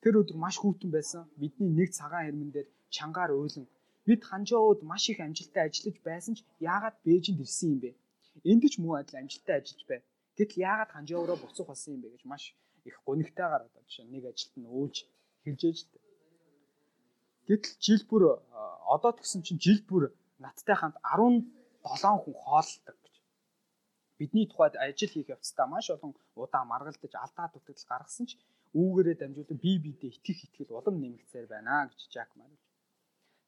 [0.00, 1.22] Тэр өдөр маш хүүтэн байсан.
[1.36, 3.68] Бидний нэг цагаан хэрмэн дээр чангаар уйлан
[4.06, 6.40] бид Ханжоуд маш их амжилттай ажиллаж байсан ч
[6.72, 7.90] яагаад Бээжинд ирсэн юм бэ?
[8.44, 10.06] Энд ч муу адил амжилттай ажиллаж байна.
[10.36, 12.52] Гэтэл яагаад Ханжоуроо буцах болсон юм бэ гэж маш
[12.84, 14.96] их гонигтайгаар одоо жишээ нэг ажилт нь уулж
[15.44, 16.04] хэлж ээж дээ.
[17.48, 18.22] Гэтэл жил бүр
[18.94, 20.02] одоо тэгсэн чинь жил бүр
[20.44, 23.14] надтай хамт 17 хүн хооллдог гэж.
[24.18, 28.32] Бидний тухайд ажил хийх явцдаа маш олон удаа маргалдаж алдаа дутагдал гаргасан ч
[28.74, 32.62] үүгээрээ дамжуулан бие биедээ итгэх итгэл улам нэмэгцээр байна гэж Жак Маруж.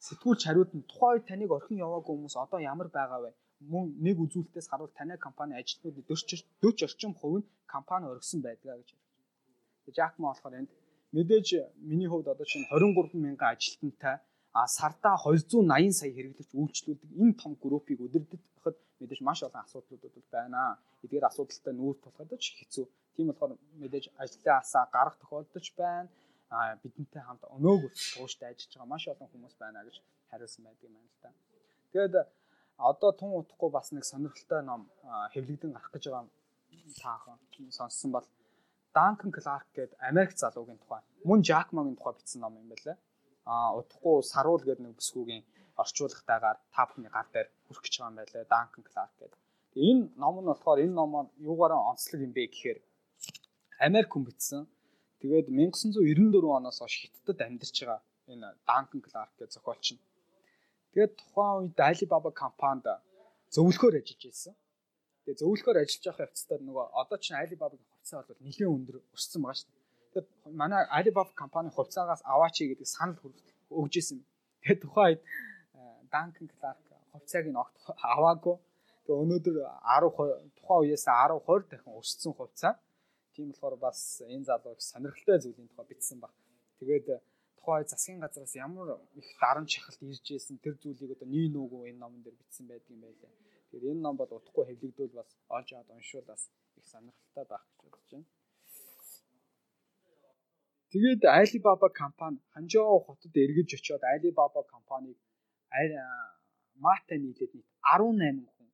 [0.07, 3.31] Сэтгүүлч хариуд нь тухайн үед таныг орхин яваагүй хүмүүс одоо ямар байгаа вэ?
[3.61, 8.77] Мөн нэг үзүүлэлтээс харуул танай компани ажилтнуудын 40 40 орчим хувь нь компани орхисон байдгаа
[8.79, 8.91] гэж.
[9.97, 10.71] Жак Ма болохоор энд
[11.17, 11.49] мэдээж
[11.91, 14.17] миний хувьд одоо чинь 23 мянган ажилтнтай
[14.59, 20.05] а сартаа 280 сая хэрэглэгч үйлчлүүлдэг энэ том группийг өдөрдөд байхад мэдээж маш олон асуудлууд
[20.31, 20.79] байна.
[21.05, 22.87] Эдгээр асуудалтай нүүр тулахад ч хэцүү.
[23.15, 23.53] Тийм болохоор
[23.83, 26.09] мэдээж ажлаа асаа гарах тохиолдож байна
[26.49, 29.97] бидэнтэй хамт өнөөгөө тууштай ажиллаж байгаа маш олон хүмүүс байна гэж
[30.31, 31.31] хариулсан байдаг юм байна л да.
[31.93, 32.15] Тэгээд
[32.79, 34.91] одоо тун утахгүй бас нэг сонирхолтой ном
[35.35, 36.29] хэвлэгдэн гарах гэж байгаа
[37.03, 37.39] таахан
[37.79, 38.27] сонссон бол
[38.95, 42.97] Данкан Кларк гэдэг Америк залуугийн тухай мөн Жакмагийн тухай бичсэн ном юм байлаа.
[43.45, 45.45] А утахгүй саруул гэдэг нэг бүсгүйгийн
[45.83, 48.53] орчуулгатайгаар та бүхний гар дээр хүрэх гэж байгаа юм байлаа.
[48.55, 49.41] Данкан Кларк гэдэг.
[49.89, 52.79] Энэ ном нь болохоор энэ номоор юугаараа онцлог юм бэ гэхээр
[53.87, 54.63] Америк хүн бичсэн
[55.19, 58.01] Тэгээд 1994 оноос хойш Хятадд амьдарч байгаа
[58.31, 60.01] энэ Данкан Кларк гэх зохиолч нь.
[60.93, 62.87] Тэгээд тухайн үед Alibaba компанид
[63.55, 64.55] зөвлөхөр ажиллаж байсан.
[65.23, 69.59] Тэгээд зөвлөхөр ажиллаж байгаа явцдаа нөгөө одоо чинь Alibaba-гийн хувьцаа бол нэлээд өндөр өссөн байгаа
[69.59, 69.85] шүү дээ.
[70.13, 70.29] Тэгээд
[70.61, 73.19] манай Alibaba компани хувьцаагаас аваач гэдэг санал
[73.81, 74.21] өгж исэн.
[74.63, 75.23] Тэгээд тухайн үед
[76.13, 77.77] Данкан Кларк хувьцааг нь огт
[78.13, 78.57] аваагүй.
[79.05, 82.75] Тэгээд өнөөдөр 10 тухайн үеэс 10 20 дахин өссөн хувьцаа
[83.39, 86.35] Тийм болохоор бас энэ залуу их сонирхолтой зүйлийн тухай бичсэн баг.
[86.81, 87.07] Тэгээд
[87.69, 92.01] тухай засгийн газраас ямар их дарамт шахалт ирж ийсэн тэр зүйлийг одоо нී нүгүү энэ
[92.01, 93.31] номон дээр бичсэн байдаг юм байлаа.
[93.69, 96.43] Тэгэхээр энэ ном бол утгагүй хэвлэгдүүл бас олж аваад уншвал бас
[96.79, 98.29] их сонирхолтой байх гэж бодож байна.
[100.93, 105.19] Тэгээд Alibaba компани Ханжоо хотод эргэж очиод Alibaba компаниг
[106.85, 108.69] Матай нийлээд нийт 18 хүн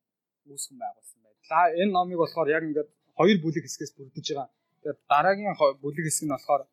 [0.55, 1.75] үүсгэн байгуулсан байна.
[1.81, 2.89] Энэ номыг болохоор яг ингээд
[3.19, 4.49] хоёр бүлэг хэсгээс бүрдэж байгаа.
[4.79, 6.63] Тэгээд дараагийн бүлэг хэсэг нь болохоор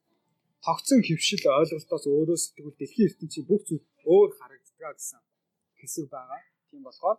[0.66, 3.84] тогтсон хөвшил ойлголтоос өөрөө сэтгүүл дэлхийн ертөнцийн бүх зүйл
[4.14, 5.20] өөр харагддаг гэсэн
[5.78, 6.40] хэсэг байгаа.
[6.70, 7.18] Тийм болохоор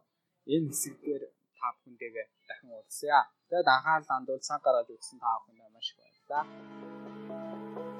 [0.53, 1.23] энэ хэсэг дээр
[1.59, 2.11] та бүхэндээ
[2.47, 3.19] дахин уулзъя.
[3.47, 7.92] Тэгээд анхаарал хандуул цаг гараад үзсэн та бүхэндээ маш их баярлалаа.